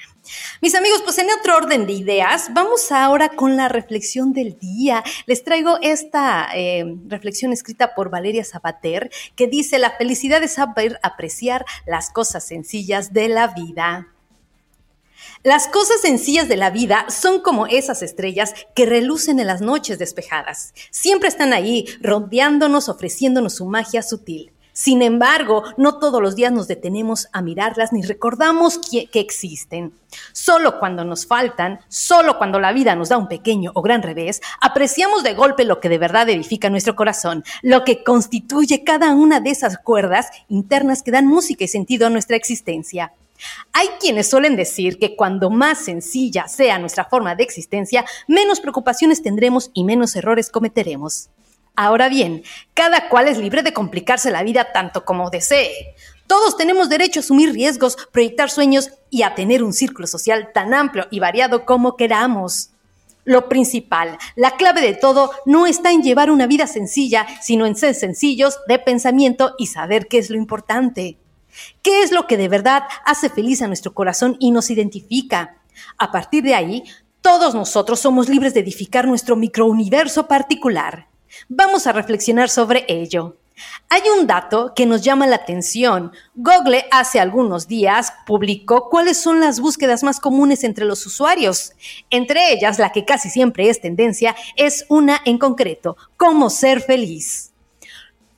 Mis 0.60 0.74
amigos, 0.74 1.02
pues 1.04 1.18
en 1.18 1.28
otro 1.30 1.56
orden 1.56 1.86
de 1.86 1.92
ideas, 1.92 2.48
vamos 2.52 2.90
ahora 2.90 3.28
con 3.28 3.56
la 3.56 3.68
reflexión 3.68 4.32
del 4.32 4.58
día. 4.58 5.04
Les 5.26 5.44
traigo 5.44 5.78
esta 5.80 6.48
eh, 6.56 6.92
reflexión 7.06 7.52
escrita 7.52 7.94
por 7.94 8.10
Valeria 8.10 8.42
Sabater, 8.42 9.12
que 9.36 9.46
dice, 9.46 9.78
la 9.78 9.92
felicidad 9.92 10.42
es 10.42 10.54
saber 10.54 10.98
apreciar 11.04 11.64
las 11.86 12.10
cosas 12.10 12.44
sencillas 12.44 13.12
de 13.12 13.28
la 13.28 13.46
vida. 13.46 14.08
Las 15.42 15.68
cosas 15.68 16.00
sencillas 16.00 16.48
de 16.48 16.56
la 16.56 16.70
vida 16.70 17.06
son 17.08 17.40
como 17.40 17.66
esas 17.66 18.02
estrellas 18.02 18.54
que 18.74 18.86
relucen 18.86 19.40
en 19.40 19.46
las 19.46 19.60
noches 19.60 19.98
despejadas. 19.98 20.74
Siempre 20.90 21.28
están 21.28 21.52
ahí, 21.52 21.86
rodeándonos, 22.00 22.88
ofreciéndonos 22.88 23.54
su 23.54 23.66
magia 23.66 24.02
sutil. 24.02 24.52
Sin 24.72 25.02
embargo, 25.02 25.64
no 25.76 25.98
todos 25.98 26.22
los 26.22 26.36
días 26.36 26.52
nos 26.52 26.68
detenemos 26.68 27.28
a 27.32 27.42
mirarlas 27.42 27.92
ni 27.92 28.02
recordamos 28.02 28.78
que, 28.78 29.08
que, 29.08 29.20
existen. 29.20 29.92
Solo 30.32 30.78
cuando 30.78 31.04
nos 31.04 31.26
faltan, 31.26 31.80
solo 31.88 32.38
cuando 32.38 32.60
la 32.60 32.72
vida 32.72 32.94
nos 32.94 33.10
da 33.10 33.18
un 33.18 33.28
pequeño 33.28 33.72
o 33.74 33.82
gran 33.82 34.02
revés, 34.02 34.40
apreciamos 34.60 35.22
de 35.22 35.34
golpe 35.34 35.64
lo 35.64 35.80
que 35.80 35.88
de 35.88 35.98
verdad 35.98 36.28
edifica 36.28 36.70
nuestro 36.70 36.96
corazón, 36.96 37.44
lo 37.62 37.84
que 37.84 38.02
constituye 38.04 38.82
cada 38.84 39.14
una 39.14 39.40
de 39.40 39.50
esas 39.50 39.76
cuerdas 39.76 40.30
internas 40.48 41.02
que 41.02 41.10
dan 41.10 41.26
música 41.26 41.64
y 41.64 41.68
sentido 41.68 42.06
a 42.06 42.10
nuestra 42.10 42.36
existencia. 42.36 43.12
Hay 43.72 43.88
quienes 44.00 44.30
suelen 44.30 44.56
decir 44.56 44.98
que 44.98 45.16
cuando 45.16 45.50
más 45.50 45.84
sencilla 45.84 46.48
sea 46.48 46.78
nuestra 46.78 47.04
forma 47.04 47.34
de 47.34 47.44
existencia, 47.44 48.04
menos 48.26 48.60
preocupaciones 48.60 49.22
tendremos 49.22 49.70
y 49.74 49.84
menos 49.84 50.16
errores 50.16 50.50
cometeremos. 50.50 51.30
Ahora 51.76 52.08
bien, 52.08 52.42
cada 52.74 53.08
cual 53.08 53.28
es 53.28 53.38
libre 53.38 53.62
de 53.62 53.72
complicarse 53.72 54.30
la 54.30 54.42
vida 54.42 54.72
tanto 54.72 55.04
como 55.04 55.30
desee. 55.30 55.94
Todos 56.26 56.56
tenemos 56.56 56.88
derecho 56.88 57.20
a 57.20 57.22
asumir 57.22 57.52
riesgos, 57.52 57.96
proyectar 58.12 58.50
sueños 58.50 58.90
y 59.08 59.22
a 59.22 59.34
tener 59.34 59.62
un 59.64 59.72
círculo 59.72 60.06
social 60.06 60.50
tan 60.52 60.74
amplio 60.74 61.06
y 61.10 61.20
variado 61.20 61.64
como 61.64 61.96
queramos. 61.96 62.70
Lo 63.24 63.48
principal, 63.48 64.18
la 64.34 64.52
clave 64.56 64.80
de 64.80 64.94
todo, 64.94 65.30
no 65.44 65.66
está 65.66 65.90
en 65.92 66.02
llevar 66.02 66.30
una 66.30 66.46
vida 66.46 66.66
sencilla, 66.66 67.26
sino 67.40 67.66
en 67.66 67.76
ser 67.76 67.94
sencillos 67.94 68.58
de 68.66 68.78
pensamiento 68.78 69.54
y 69.58 69.66
saber 69.66 70.06
qué 70.08 70.18
es 70.18 70.30
lo 70.30 70.36
importante. 70.36 71.18
¿Qué 71.82 72.02
es 72.02 72.12
lo 72.12 72.26
que 72.26 72.36
de 72.36 72.48
verdad 72.48 72.84
hace 73.04 73.28
feliz 73.28 73.62
a 73.62 73.66
nuestro 73.66 73.94
corazón 73.94 74.36
y 74.40 74.50
nos 74.50 74.70
identifica? 74.70 75.56
A 75.98 76.10
partir 76.10 76.42
de 76.42 76.54
ahí, 76.54 76.84
todos 77.20 77.54
nosotros 77.54 78.00
somos 78.00 78.28
libres 78.28 78.54
de 78.54 78.60
edificar 78.60 79.06
nuestro 79.06 79.36
microuniverso 79.36 80.26
particular. 80.26 81.08
Vamos 81.48 81.86
a 81.86 81.92
reflexionar 81.92 82.48
sobre 82.48 82.84
ello. 82.88 83.36
Hay 83.88 84.02
un 84.18 84.26
dato 84.26 84.72
que 84.74 84.86
nos 84.86 85.02
llama 85.02 85.26
la 85.26 85.36
atención. 85.36 86.12
Google 86.34 86.86
hace 86.90 87.20
algunos 87.20 87.68
días 87.68 88.12
publicó 88.26 88.88
cuáles 88.88 89.20
son 89.20 89.40
las 89.40 89.60
búsquedas 89.60 90.02
más 90.02 90.20
comunes 90.20 90.64
entre 90.64 90.84
los 90.84 91.04
usuarios. 91.06 91.72
Entre 92.08 92.52
ellas, 92.52 92.78
la 92.78 92.90
que 92.90 93.04
casi 93.04 93.28
siempre 93.28 93.68
es 93.68 93.80
tendencia 93.80 94.34
es 94.56 94.86
una 94.88 95.20
en 95.24 95.38
concreto, 95.38 95.96
cómo 96.16 96.50
ser 96.50 96.80
feliz. 96.80 97.49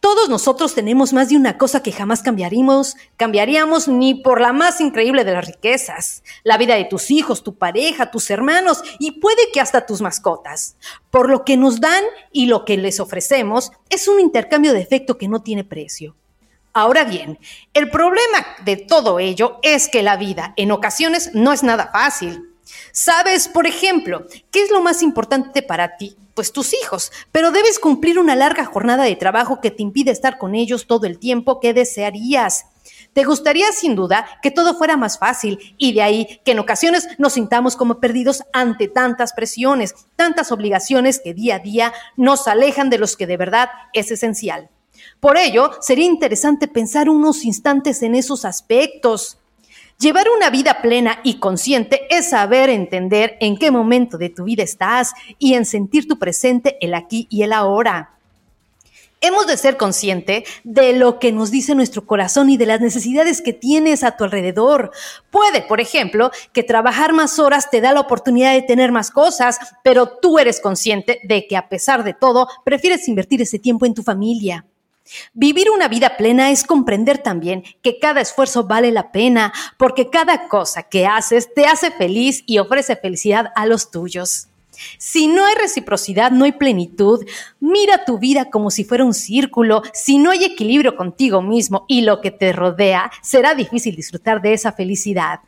Todos 0.02 0.28
nosotros 0.28 0.74
tenemos 0.74 1.12
más 1.12 1.28
de 1.28 1.36
una 1.36 1.56
cosa 1.56 1.80
que 1.80 1.92
jamás 1.92 2.22
cambiaríamos, 2.22 2.96
cambiaríamos 3.16 3.86
ni 3.86 4.14
por 4.14 4.40
la 4.40 4.52
más 4.52 4.80
increíble 4.80 5.22
de 5.22 5.30
las 5.30 5.46
riquezas, 5.46 6.24
la 6.42 6.58
vida 6.58 6.74
de 6.74 6.86
tus 6.86 7.12
hijos, 7.12 7.44
tu 7.44 7.54
pareja, 7.54 8.10
tus 8.10 8.28
hermanos 8.28 8.82
y 8.98 9.20
puede 9.20 9.52
que 9.52 9.60
hasta 9.60 9.86
tus 9.86 10.00
mascotas. 10.00 10.74
Por 11.10 11.30
lo 11.30 11.44
que 11.44 11.56
nos 11.56 11.80
dan 11.80 12.02
y 12.32 12.46
lo 12.46 12.64
que 12.64 12.76
les 12.78 12.98
ofrecemos 12.98 13.70
es 13.90 14.08
un 14.08 14.18
intercambio 14.18 14.72
de 14.72 14.80
efecto 14.80 15.18
que 15.18 15.28
no 15.28 15.44
tiene 15.44 15.62
precio. 15.62 16.16
Ahora 16.72 17.04
bien, 17.04 17.38
el 17.72 17.88
problema 17.88 18.44
de 18.64 18.78
todo 18.78 19.20
ello 19.20 19.60
es 19.62 19.88
que 19.88 20.02
la 20.02 20.16
vida 20.16 20.52
en 20.56 20.72
ocasiones 20.72 21.30
no 21.32 21.52
es 21.52 21.62
nada 21.62 21.90
fácil. 21.92 22.51
Sabes, 22.92 23.48
por 23.48 23.66
ejemplo, 23.66 24.26
qué 24.50 24.62
es 24.62 24.70
lo 24.70 24.80
más 24.82 25.02
importante 25.02 25.62
para 25.62 25.96
ti, 25.96 26.16
pues 26.34 26.52
tus 26.52 26.74
hijos, 26.74 27.12
pero 27.30 27.50
debes 27.50 27.78
cumplir 27.78 28.18
una 28.18 28.36
larga 28.36 28.64
jornada 28.64 29.04
de 29.04 29.16
trabajo 29.16 29.60
que 29.60 29.70
te 29.70 29.82
impide 29.82 30.10
estar 30.10 30.38
con 30.38 30.54
ellos 30.54 30.86
todo 30.86 31.06
el 31.06 31.18
tiempo 31.18 31.60
que 31.60 31.74
desearías. 31.74 32.66
Te 33.12 33.24
gustaría 33.24 33.70
sin 33.72 33.94
duda 33.94 34.26
que 34.42 34.50
todo 34.50 34.74
fuera 34.74 34.96
más 34.96 35.18
fácil 35.18 35.58
y 35.76 35.92
de 35.92 36.02
ahí 36.02 36.40
que 36.44 36.52
en 36.52 36.58
ocasiones 36.58 37.08
nos 37.18 37.34
sintamos 37.34 37.76
como 37.76 38.00
perdidos 38.00 38.42
ante 38.52 38.88
tantas 38.88 39.34
presiones, 39.34 39.94
tantas 40.16 40.50
obligaciones 40.50 41.20
que 41.22 41.34
día 41.34 41.56
a 41.56 41.58
día 41.58 41.92
nos 42.16 42.48
alejan 42.48 42.88
de 42.88 42.98
los 42.98 43.16
que 43.16 43.26
de 43.26 43.36
verdad 43.36 43.68
es 43.92 44.10
esencial. 44.10 44.70
Por 45.20 45.36
ello, 45.36 45.72
sería 45.80 46.06
interesante 46.06 46.68
pensar 46.68 47.08
unos 47.08 47.44
instantes 47.44 48.02
en 48.02 48.14
esos 48.14 48.44
aspectos. 48.44 49.38
Llevar 50.02 50.26
una 50.36 50.50
vida 50.50 50.82
plena 50.82 51.20
y 51.22 51.34
consciente 51.34 52.08
es 52.10 52.30
saber 52.30 52.70
entender 52.70 53.36
en 53.38 53.56
qué 53.56 53.70
momento 53.70 54.18
de 54.18 54.30
tu 54.30 54.42
vida 54.42 54.64
estás 54.64 55.12
y 55.38 55.54
en 55.54 55.64
sentir 55.64 56.08
tu 56.08 56.18
presente 56.18 56.76
el 56.80 56.94
aquí 56.94 57.28
y 57.30 57.44
el 57.44 57.52
ahora. 57.52 58.10
Hemos 59.20 59.46
de 59.46 59.56
ser 59.56 59.76
consciente 59.76 60.44
de 60.64 60.94
lo 60.94 61.20
que 61.20 61.30
nos 61.30 61.52
dice 61.52 61.76
nuestro 61.76 62.04
corazón 62.04 62.50
y 62.50 62.56
de 62.56 62.66
las 62.66 62.80
necesidades 62.80 63.40
que 63.40 63.52
tienes 63.52 64.02
a 64.02 64.16
tu 64.16 64.24
alrededor. 64.24 64.90
Puede, 65.30 65.62
por 65.62 65.80
ejemplo, 65.80 66.32
que 66.52 66.64
trabajar 66.64 67.12
más 67.12 67.38
horas 67.38 67.70
te 67.70 67.80
da 67.80 67.92
la 67.92 68.00
oportunidad 68.00 68.54
de 68.54 68.62
tener 68.62 68.90
más 68.90 69.12
cosas, 69.12 69.60
pero 69.84 70.18
tú 70.20 70.40
eres 70.40 70.58
consciente 70.58 71.20
de 71.22 71.46
que 71.46 71.56
a 71.56 71.68
pesar 71.68 72.02
de 72.02 72.14
todo, 72.14 72.48
prefieres 72.64 73.06
invertir 73.06 73.40
ese 73.40 73.60
tiempo 73.60 73.86
en 73.86 73.94
tu 73.94 74.02
familia. 74.02 74.66
Vivir 75.34 75.70
una 75.70 75.88
vida 75.88 76.16
plena 76.16 76.50
es 76.50 76.64
comprender 76.64 77.18
también 77.18 77.64
que 77.82 77.98
cada 77.98 78.20
esfuerzo 78.20 78.64
vale 78.64 78.92
la 78.92 79.12
pena, 79.12 79.52
porque 79.76 80.10
cada 80.10 80.48
cosa 80.48 80.84
que 80.84 81.06
haces 81.06 81.52
te 81.54 81.66
hace 81.66 81.90
feliz 81.90 82.42
y 82.46 82.58
ofrece 82.58 82.96
felicidad 82.96 83.52
a 83.56 83.66
los 83.66 83.90
tuyos. 83.90 84.48
Si 84.98 85.28
no 85.28 85.44
hay 85.44 85.54
reciprocidad, 85.54 86.30
no 86.30 86.44
hay 86.44 86.52
plenitud. 86.52 87.24
Mira 87.60 88.04
tu 88.04 88.18
vida 88.18 88.50
como 88.50 88.70
si 88.70 88.84
fuera 88.84 89.04
un 89.04 89.14
círculo. 89.14 89.82
Si 89.92 90.18
no 90.18 90.30
hay 90.30 90.44
equilibrio 90.44 90.96
contigo 90.96 91.42
mismo 91.42 91.84
y 91.88 92.02
lo 92.02 92.20
que 92.20 92.30
te 92.30 92.52
rodea, 92.52 93.10
será 93.22 93.54
difícil 93.54 93.94
disfrutar 93.94 94.40
de 94.42 94.54
esa 94.54 94.72
felicidad. 94.72 95.40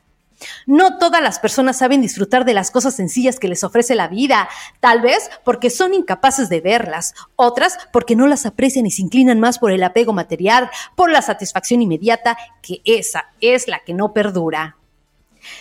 No 0.66 0.98
todas 0.98 1.22
las 1.22 1.38
personas 1.38 1.78
saben 1.78 2.02
disfrutar 2.02 2.44
de 2.44 2.54
las 2.54 2.70
cosas 2.70 2.94
sencillas 2.94 3.38
que 3.38 3.48
les 3.48 3.64
ofrece 3.64 3.94
la 3.94 4.08
vida, 4.08 4.48
tal 4.80 5.00
vez 5.00 5.30
porque 5.44 5.70
son 5.70 5.94
incapaces 5.94 6.48
de 6.48 6.60
verlas, 6.60 7.14
otras 7.36 7.78
porque 7.92 8.16
no 8.16 8.26
las 8.26 8.46
aprecian 8.46 8.86
y 8.86 8.90
se 8.90 9.02
inclinan 9.02 9.40
más 9.40 9.58
por 9.58 9.72
el 9.72 9.82
apego 9.82 10.12
material, 10.12 10.70
por 10.94 11.10
la 11.10 11.22
satisfacción 11.22 11.82
inmediata, 11.82 12.36
que 12.62 12.80
esa 12.84 13.26
es 13.40 13.68
la 13.68 13.80
que 13.80 13.94
no 13.94 14.12
perdura. 14.12 14.76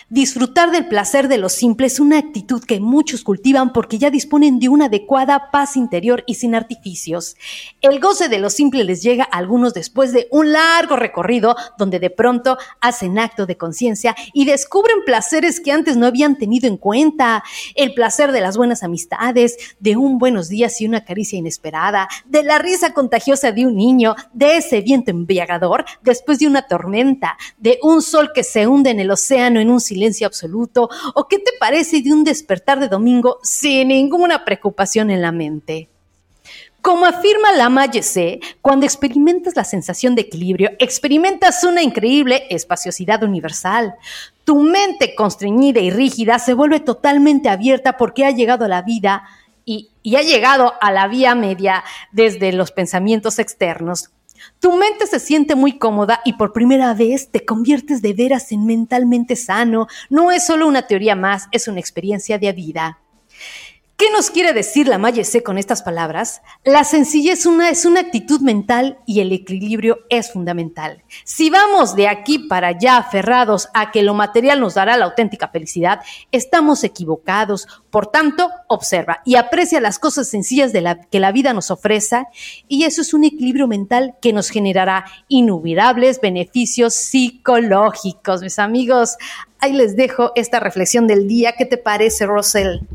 Disfrutar 0.08 0.70
del 0.70 0.88
placer 0.88 1.28
de 1.28 1.38
lo 1.38 1.48
simple 1.48 1.86
es 1.86 2.00
una 2.00 2.18
actitud 2.18 2.62
que 2.62 2.80
muchos 2.80 3.22
cultivan 3.22 3.72
porque 3.72 3.98
ya 3.98 4.10
disponen 4.10 4.58
de 4.58 4.68
una 4.68 4.86
adecuada 4.86 5.50
paz 5.50 5.76
interior 5.76 6.24
y 6.26 6.34
sin 6.34 6.54
artificios. 6.54 7.36
El 7.80 8.00
goce 8.00 8.28
de 8.28 8.38
lo 8.38 8.50
simple 8.50 8.84
les 8.84 9.02
llega 9.02 9.24
a 9.24 9.38
algunos 9.38 9.74
después 9.74 10.12
de 10.12 10.28
un 10.30 10.52
largo 10.52 10.96
recorrido 10.96 11.56
donde 11.78 11.98
de 11.98 12.10
pronto 12.10 12.58
hacen 12.80 13.18
acto 13.18 13.46
de 13.46 13.56
conciencia 13.56 14.14
y 14.32 14.44
descubren 14.44 15.04
placeres 15.04 15.60
que 15.60 15.72
antes 15.72 15.96
no 15.96 16.06
habían 16.06 16.36
tenido 16.36 16.68
en 16.68 16.76
cuenta. 16.76 17.42
El 17.74 17.94
placer 17.94 18.32
de 18.32 18.40
las 18.40 18.56
buenas 18.56 18.82
amistades, 18.82 19.76
de 19.80 19.96
un 19.96 20.18
buenos 20.18 20.48
días 20.48 20.80
y 20.80 20.86
una 20.86 21.04
caricia 21.04 21.38
inesperada, 21.38 22.08
de 22.26 22.42
la 22.42 22.58
risa 22.58 22.92
contagiosa 22.92 23.52
de 23.52 23.66
un 23.66 23.76
niño, 23.76 24.14
de 24.32 24.56
ese 24.56 24.80
viento 24.80 25.10
embriagador 25.10 25.84
después 26.02 26.38
de 26.38 26.46
una 26.46 26.66
tormenta, 26.66 27.36
de 27.58 27.78
un 27.82 28.02
sol 28.02 28.30
que 28.34 28.44
se 28.44 28.66
hunde 28.66 28.90
en 28.90 29.00
el 29.00 29.10
océano 29.10 29.60
en 29.60 29.70
un 29.70 29.73
silencio 29.80 30.26
absoluto? 30.26 30.88
¿O 31.14 31.28
qué 31.28 31.38
te 31.38 31.52
parece 31.58 32.02
de 32.02 32.12
un 32.12 32.24
despertar 32.24 32.80
de 32.80 32.88
domingo 32.88 33.38
sin 33.42 33.88
ninguna 33.88 34.44
preocupación 34.44 35.10
en 35.10 35.22
la 35.22 35.32
mente? 35.32 35.88
Como 36.84 37.06
afirma 37.06 37.52
Lama 37.52 37.86
Yese, 37.86 38.40
cuando 38.60 38.84
experimentas 38.84 39.56
la 39.56 39.64
sensación 39.64 40.14
de 40.14 40.20
equilibrio, 40.22 40.72
experimentas 40.78 41.64
una 41.64 41.82
increíble 41.82 42.46
espaciosidad 42.50 43.22
universal. 43.22 43.94
Tu 44.44 44.60
mente 44.60 45.14
constreñida 45.14 45.80
y 45.80 45.90
rígida 45.90 46.38
se 46.38 46.52
vuelve 46.52 46.80
totalmente 46.80 47.48
abierta 47.48 47.96
porque 47.96 48.26
ha 48.26 48.32
llegado 48.32 48.66
a 48.66 48.68
la 48.68 48.82
vida 48.82 49.24
y 49.64 49.88
ha 50.14 50.20
llegado 50.20 50.74
a 50.78 50.92
la 50.92 51.08
vía 51.08 51.34
media 51.34 51.82
desde 52.12 52.52
los 52.52 52.70
pensamientos 52.70 53.38
externos. 53.38 54.10
Tu 54.60 54.72
mente 54.76 55.06
se 55.06 55.20
siente 55.20 55.54
muy 55.54 55.78
cómoda 55.78 56.20
y 56.24 56.34
por 56.34 56.52
primera 56.52 56.94
vez 56.94 57.30
te 57.30 57.44
conviertes 57.44 58.02
de 58.02 58.12
veras 58.12 58.52
en 58.52 58.66
mentalmente 58.66 59.36
sano. 59.36 59.86
No 60.10 60.30
es 60.30 60.46
solo 60.46 60.66
una 60.66 60.86
teoría 60.86 61.16
más, 61.16 61.48
es 61.52 61.68
una 61.68 61.80
experiencia 61.80 62.38
de 62.38 62.52
vida. 62.52 63.03
¿Qué 63.96 64.10
nos 64.10 64.30
quiere 64.30 64.52
decir 64.52 64.88
la 64.88 64.98
Mayese 64.98 65.44
con 65.44 65.56
estas 65.56 65.82
palabras? 65.82 66.42
La 66.64 66.82
sencillez 66.82 67.46
una, 67.46 67.70
es 67.70 67.86
una 67.86 68.00
actitud 68.00 68.40
mental 68.40 68.98
y 69.06 69.20
el 69.20 69.30
equilibrio 69.30 70.00
es 70.08 70.32
fundamental. 70.32 71.04
Si 71.22 71.48
vamos 71.48 71.94
de 71.94 72.08
aquí 72.08 72.40
para 72.40 72.68
allá 72.68 72.96
aferrados 72.96 73.68
a 73.72 73.92
que 73.92 74.02
lo 74.02 74.12
material 74.14 74.58
nos 74.58 74.74
dará 74.74 74.96
la 74.96 75.04
auténtica 75.04 75.46
felicidad, 75.46 76.00
estamos 76.32 76.82
equivocados. 76.82 77.68
Por 77.90 78.08
tanto, 78.08 78.50
observa 78.66 79.20
y 79.24 79.36
aprecia 79.36 79.80
las 79.80 80.00
cosas 80.00 80.26
sencillas 80.26 80.72
de 80.72 80.80
la, 80.80 81.00
que 81.00 81.20
la 81.20 81.30
vida 81.30 81.52
nos 81.52 81.70
ofrece 81.70 82.24
y 82.66 82.82
eso 82.82 83.00
es 83.00 83.14
un 83.14 83.22
equilibrio 83.22 83.68
mental 83.68 84.16
que 84.20 84.32
nos 84.32 84.48
generará 84.48 85.04
innumerables 85.28 86.20
beneficios 86.20 86.94
psicológicos. 86.94 88.42
Mis 88.42 88.58
amigos, 88.58 89.18
ahí 89.60 89.72
les 89.72 89.94
dejo 89.94 90.32
esta 90.34 90.58
reflexión 90.58 91.06
del 91.06 91.28
día. 91.28 91.54
¿Qué 91.56 91.64
te 91.64 91.76
parece, 91.76 92.26
Rosel? 92.26 92.88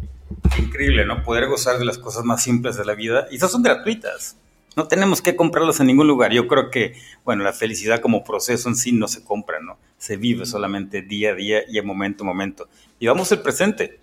Increíble, 0.57 1.05
¿no? 1.05 1.23
Poder 1.23 1.47
gozar 1.47 1.79
de 1.79 1.85
las 1.85 1.97
cosas 1.97 2.23
más 2.23 2.43
simples 2.43 2.75
de 2.77 2.85
la 2.85 2.95
vida. 2.95 3.27
Y 3.31 3.37
esas 3.37 3.51
son 3.51 3.63
gratuitas. 3.63 4.37
No 4.75 4.87
tenemos 4.87 5.21
que 5.21 5.35
comprarlas 5.35 5.79
en 5.79 5.87
ningún 5.87 6.07
lugar. 6.07 6.31
Yo 6.31 6.47
creo 6.47 6.69
que, 6.69 6.93
bueno, 7.25 7.43
la 7.43 7.53
felicidad 7.53 7.99
como 7.99 8.23
proceso 8.23 8.69
en 8.69 8.75
sí 8.75 8.91
no 8.91 9.07
se 9.07 9.23
compra, 9.23 9.59
¿no? 9.59 9.77
Se 9.97 10.15
vive 10.15 10.45
solamente 10.45 11.01
día 11.01 11.31
a 11.31 11.35
día 11.35 11.61
y 11.67 11.79
a 11.79 11.83
momento 11.83 12.23
a 12.23 12.27
momento. 12.27 12.69
Y 12.99 13.07
vamos 13.07 13.31
al 13.31 13.41
presente. 13.41 13.99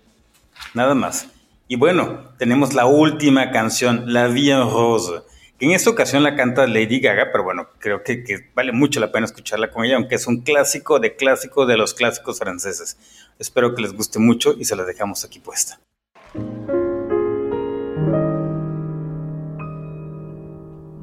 Nada 0.73 0.93
más. 0.93 1.29
Y 1.67 1.75
bueno, 1.75 2.29
tenemos 2.37 2.73
la 2.73 2.85
última 2.85 3.51
canción, 3.51 4.13
La 4.13 4.27
Vie 4.27 4.51
en 4.53 4.69
Rose. 4.69 5.21
Que 5.57 5.65
en 5.65 5.71
esta 5.71 5.89
ocasión 5.89 6.21
la 6.21 6.35
canta 6.35 6.67
Lady 6.67 6.99
Gaga, 6.99 7.29
pero 7.31 7.43
bueno, 7.43 7.69
creo 7.79 8.03
que, 8.03 8.23
que 8.23 8.51
vale 8.53 8.71
mucho 8.71 8.99
la 8.99 9.11
pena 9.11 9.25
escucharla 9.25 9.71
con 9.71 9.83
ella, 9.83 9.95
aunque 9.95 10.15
es 10.15 10.27
un 10.27 10.41
clásico 10.41 10.99
de 10.99 11.15
clásico 11.15 11.65
de 11.65 11.77
los 11.77 11.95
clásicos 11.95 12.37
franceses. 12.37 12.97
Espero 13.39 13.73
que 13.73 13.81
les 13.81 13.93
guste 13.93 14.19
mucho 14.19 14.53
y 14.57 14.65
se 14.65 14.75
la 14.75 14.85
dejamos 14.85 15.25
aquí 15.25 15.39
puesta. 15.39 15.79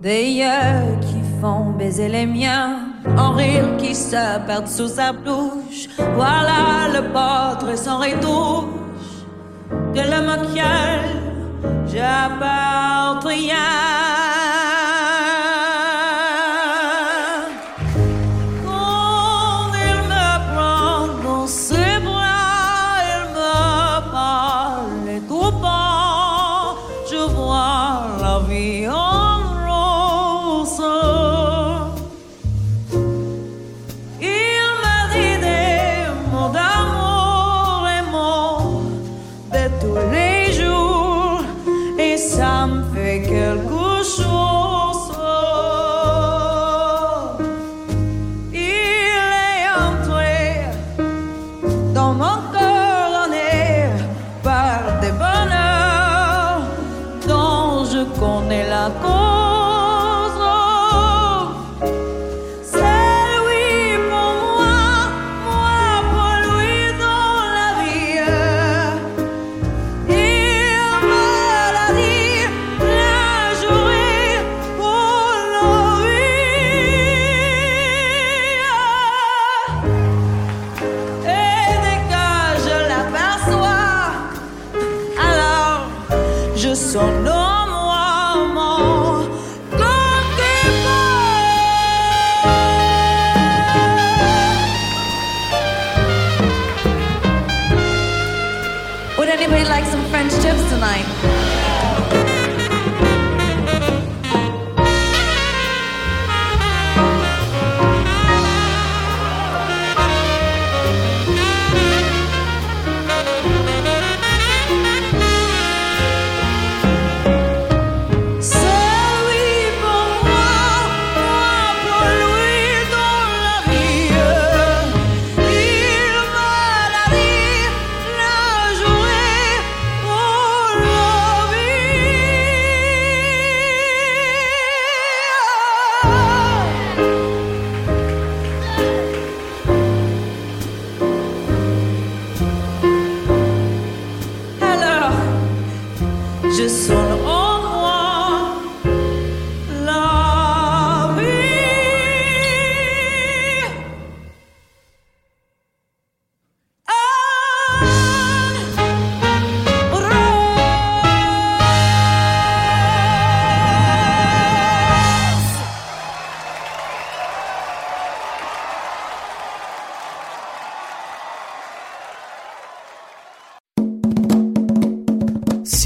Des 0.02 0.24
yeux 0.30 0.98
qui 1.00 1.22
font 1.40 1.70
baiser 1.70 2.08
les 2.08 2.26
miens, 2.26 2.80
en 3.16 3.32
rire 3.32 3.76
qui 3.78 3.94
se 3.94 4.38
perdent 4.46 4.68
sous 4.68 4.88
sa 4.88 5.12
bouche. 5.12 5.88
Voilà 6.14 6.88
le 6.92 7.10
portrait 7.12 7.76
sans 7.76 7.98
retouche 7.98 9.24
de 9.94 10.00
l'homme 10.00 10.30
auquel 10.42 11.00
j'appartiens. 11.86 13.63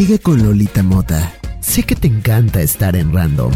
Sigue 0.09 0.21
con 0.21 0.43
Lolita 0.43 0.83
Mota. 0.83 1.35
Sé 1.61 1.83
que 1.83 1.95
te 1.95 2.09
encanta 2.09 2.63
estar 2.63 2.97
en 2.97 3.13
random. 3.13 3.53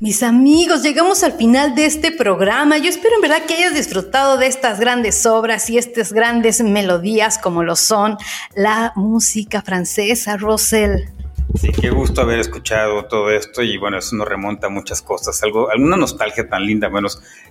Mis 0.00 0.24
amigos, 0.24 0.82
llegamos 0.82 1.22
al 1.22 1.34
final 1.34 1.76
de 1.76 1.86
este 1.86 2.10
programa. 2.10 2.78
Yo 2.78 2.88
espero 2.88 3.14
en 3.14 3.20
verdad 3.20 3.46
que 3.46 3.54
hayas 3.54 3.76
disfrutado 3.76 4.38
de 4.38 4.48
estas 4.48 4.80
grandes 4.80 5.24
obras 5.24 5.70
y 5.70 5.78
estas 5.78 6.12
grandes 6.12 6.60
melodías 6.60 7.38
como 7.38 7.62
lo 7.62 7.76
son 7.76 8.16
la 8.56 8.92
música 8.96 9.62
francesa, 9.62 10.36
Rosel. 10.36 11.13
Sí, 11.54 11.70
qué 11.70 11.90
gusto 11.90 12.20
haber 12.20 12.40
escuchado 12.40 13.04
todo 13.04 13.30
esto 13.30 13.62
y 13.62 13.78
bueno, 13.78 13.98
eso 13.98 14.16
nos 14.16 14.26
remonta 14.26 14.66
a 14.66 14.70
muchas 14.70 15.00
cosas, 15.00 15.40
algo, 15.44 15.70
alguna 15.70 15.96
nostalgia 15.96 16.48
tan 16.48 16.66
linda, 16.66 16.88
bueno, 16.88 17.06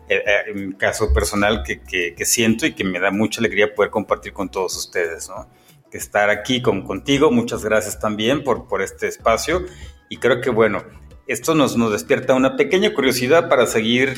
eh, 0.10 0.22
eh, 0.26 0.38
en 0.48 0.70
mi 0.70 0.76
caso 0.76 1.14
personal 1.14 1.64
que, 1.64 1.82
que, 1.82 2.14
que, 2.14 2.26
siento 2.26 2.66
y 2.66 2.74
que 2.74 2.84
me 2.84 3.00
da 3.00 3.12
mucha 3.12 3.40
alegría 3.40 3.74
poder 3.74 3.92
compartir 3.92 4.34
con 4.34 4.50
todos 4.50 4.76
ustedes, 4.76 5.30
¿no? 5.30 5.48
Estar 5.92 6.30
aquí 6.30 6.62
con, 6.62 6.82
contigo, 6.82 7.32
muchas 7.32 7.64
gracias 7.64 8.00
también 8.00 8.44
por, 8.44 8.68
por 8.68 8.82
este 8.82 9.08
espacio 9.08 9.64
y 10.10 10.18
creo 10.18 10.42
que 10.42 10.50
bueno, 10.50 10.84
esto 11.28 11.56
nos, 11.56 11.78
nos 11.78 11.92
despierta 11.92 12.34
una 12.34 12.58
pequeña 12.58 12.94
curiosidad 12.94 13.48
para 13.48 13.68
seguir 13.68 14.16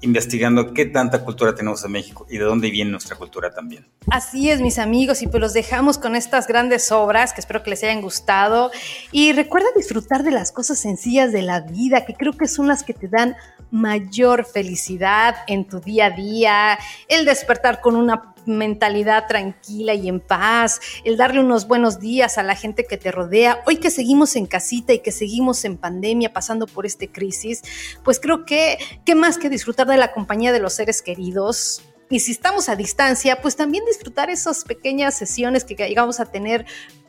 investigando 0.00 0.72
qué 0.72 0.86
tanta 0.86 1.24
cultura 1.24 1.54
tenemos 1.54 1.84
en 1.84 1.92
México 1.92 2.26
y 2.30 2.38
de 2.38 2.44
dónde 2.44 2.70
viene 2.70 2.90
nuestra 2.90 3.16
cultura 3.16 3.50
también. 3.50 3.86
Así 4.10 4.50
es, 4.50 4.60
mis 4.60 4.78
amigos, 4.78 5.22
y 5.22 5.26
pues 5.26 5.40
los 5.40 5.52
dejamos 5.52 5.98
con 5.98 6.14
estas 6.14 6.46
grandes 6.46 6.92
obras 6.92 7.32
que 7.32 7.40
espero 7.40 7.62
que 7.62 7.70
les 7.70 7.82
hayan 7.82 8.00
gustado. 8.00 8.70
Y 9.12 9.32
recuerda 9.32 9.68
disfrutar 9.76 10.22
de 10.22 10.30
las 10.30 10.52
cosas 10.52 10.78
sencillas 10.78 11.32
de 11.32 11.42
la 11.42 11.60
vida, 11.60 12.04
que 12.04 12.14
creo 12.14 12.32
que 12.32 12.46
son 12.46 12.68
las 12.68 12.82
que 12.84 12.94
te 12.94 13.08
dan 13.08 13.36
mayor 13.70 14.46
felicidad 14.46 15.36
en 15.46 15.66
tu 15.66 15.80
día 15.80 16.06
a 16.06 16.10
día, 16.10 16.78
el 17.08 17.24
despertar 17.24 17.80
con 17.80 17.96
una 17.96 18.34
mentalidad 18.48 19.26
tranquila 19.26 19.94
y 19.94 20.08
en 20.08 20.20
paz, 20.20 20.80
el 21.04 21.16
darle 21.16 21.40
unos 21.40 21.68
buenos 21.68 22.00
días 22.00 22.38
a 22.38 22.42
la 22.42 22.56
gente 22.56 22.84
que 22.84 22.96
te 22.96 23.12
rodea. 23.12 23.62
Hoy 23.66 23.76
que 23.76 23.90
seguimos 23.90 24.34
en 24.36 24.46
casita 24.46 24.92
y 24.92 25.00
que 25.00 25.12
seguimos 25.12 25.64
en 25.64 25.76
pandemia 25.76 26.32
pasando 26.32 26.66
por 26.66 26.86
este 26.86 27.10
crisis, 27.10 27.62
pues 28.02 28.18
creo 28.18 28.44
que 28.44 28.78
qué 29.04 29.14
más 29.14 29.38
que 29.38 29.50
disfrutar 29.50 29.86
de 29.86 29.96
la 29.96 30.12
compañía 30.12 30.52
de 30.52 30.60
los 30.60 30.72
seres 30.72 31.02
queridos, 31.02 31.82
y 32.10 32.20
si 32.20 32.32
estamos 32.32 32.70
a 32.70 32.76
distancia, 32.76 33.42
pues 33.42 33.54
también 33.56 33.84
disfrutar 33.84 34.30
esas 34.30 34.64
pequeñas 34.64 35.14
sesiones 35.14 35.64
que 35.64 35.74
llegamos 35.74 36.20
a 36.20 36.26
tener 36.26 36.64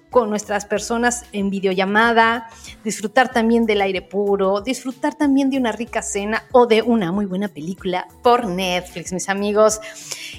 con 0.10 0.30
nuestras 0.30 0.66
personas 0.66 1.26
en 1.32 1.50
videollamada, 1.50 2.50
disfrutar 2.84 3.32
también 3.32 3.66
del 3.66 3.82
aire 3.82 4.02
puro, 4.02 4.62
disfrutar 4.62 5.16
también 5.16 5.50
de 5.50 5.58
una 5.58 5.72
rica 5.72 6.02
cena 6.02 6.44
o 6.52 6.66
de 6.66 6.82
una 6.82 7.12
muy 7.12 7.26
buena 7.26 7.48
película 7.48 8.08
por 8.24 8.48
Netflix, 8.48 9.14
mis 9.14 9.30
amigos. 9.30 9.80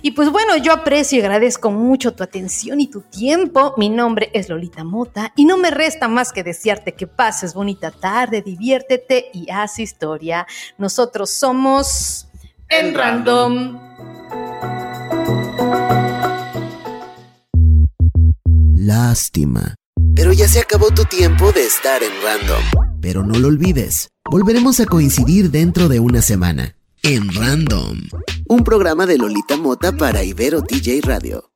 Y 0.02 0.12
pues 0.12 0.30
bueno, 0.30 0.56
yo 0.56 0.72
aprecio 0.72 1.18
y 1.18 1.22
agradezco 1.22 1.70
mucho 1.70 2.14
tu 2.14 2.22
atención 2.22 2.80
y 2.80 2.88
tu 2.88 3.02
tiempo. 3.02 3.74
Mi 3.76 3.88
nombre 3.88 4.30
es 4.32 4.48
Lolita 4.48 4.84
Mota 4.84 5.32
y 5.36 5.44
no 5.44 5.56
me 5.56 5.70
resta 5.70 6.08
más 6.08 6.32
que 6.32 6.42
desearte 6.42 6.92
que 6.92 7.06
pases 7.06 7.54
bonita 7.54 7.90
tarde, 7.90 8.42
diviértete 8.42 9.30
y 9.32 9.50
haz 9.50 9.78
historia. 9.78 10.46
Nosotros 10.78 11.30
somos 11.30 12.26
En 12.68 12.94
Random. 12.94 13.78
Lástima. 18.82 19.74
Pero 20.16 20.32
ya 20.32 20.48
se 20.48 20.58
acabó 20.58 20.90
tu 20.90 21.04
tiempo 21.04 21.52
de 21.52 21.66
estar 21.66 22.02
en 22.02 22.12
Random. 22.22 22.62
Pero 23.02 23.22
no 23.22 23.38
lo 23.38 23.48
olvides, 23.48 24.08
volveremos 24.30 24.80
a 24.80 24.86
coincidir 24.86 25.50
dentro 25.50 25.86
de 25.90 26.00
una 26.00 26.22
semana. 26.22 26.76
En 27.02 27.30
Random. 27.30 28.00
Un 28.48 28.64
programa 28.64 29.04
de 29.04 29.18
Lolita 29.18 29.58
Mota 29.58 29.92
para 29.92 30.24
Ibero 30.24 30.62
TJ 30.62 31.02
Radio. 31.02 31.50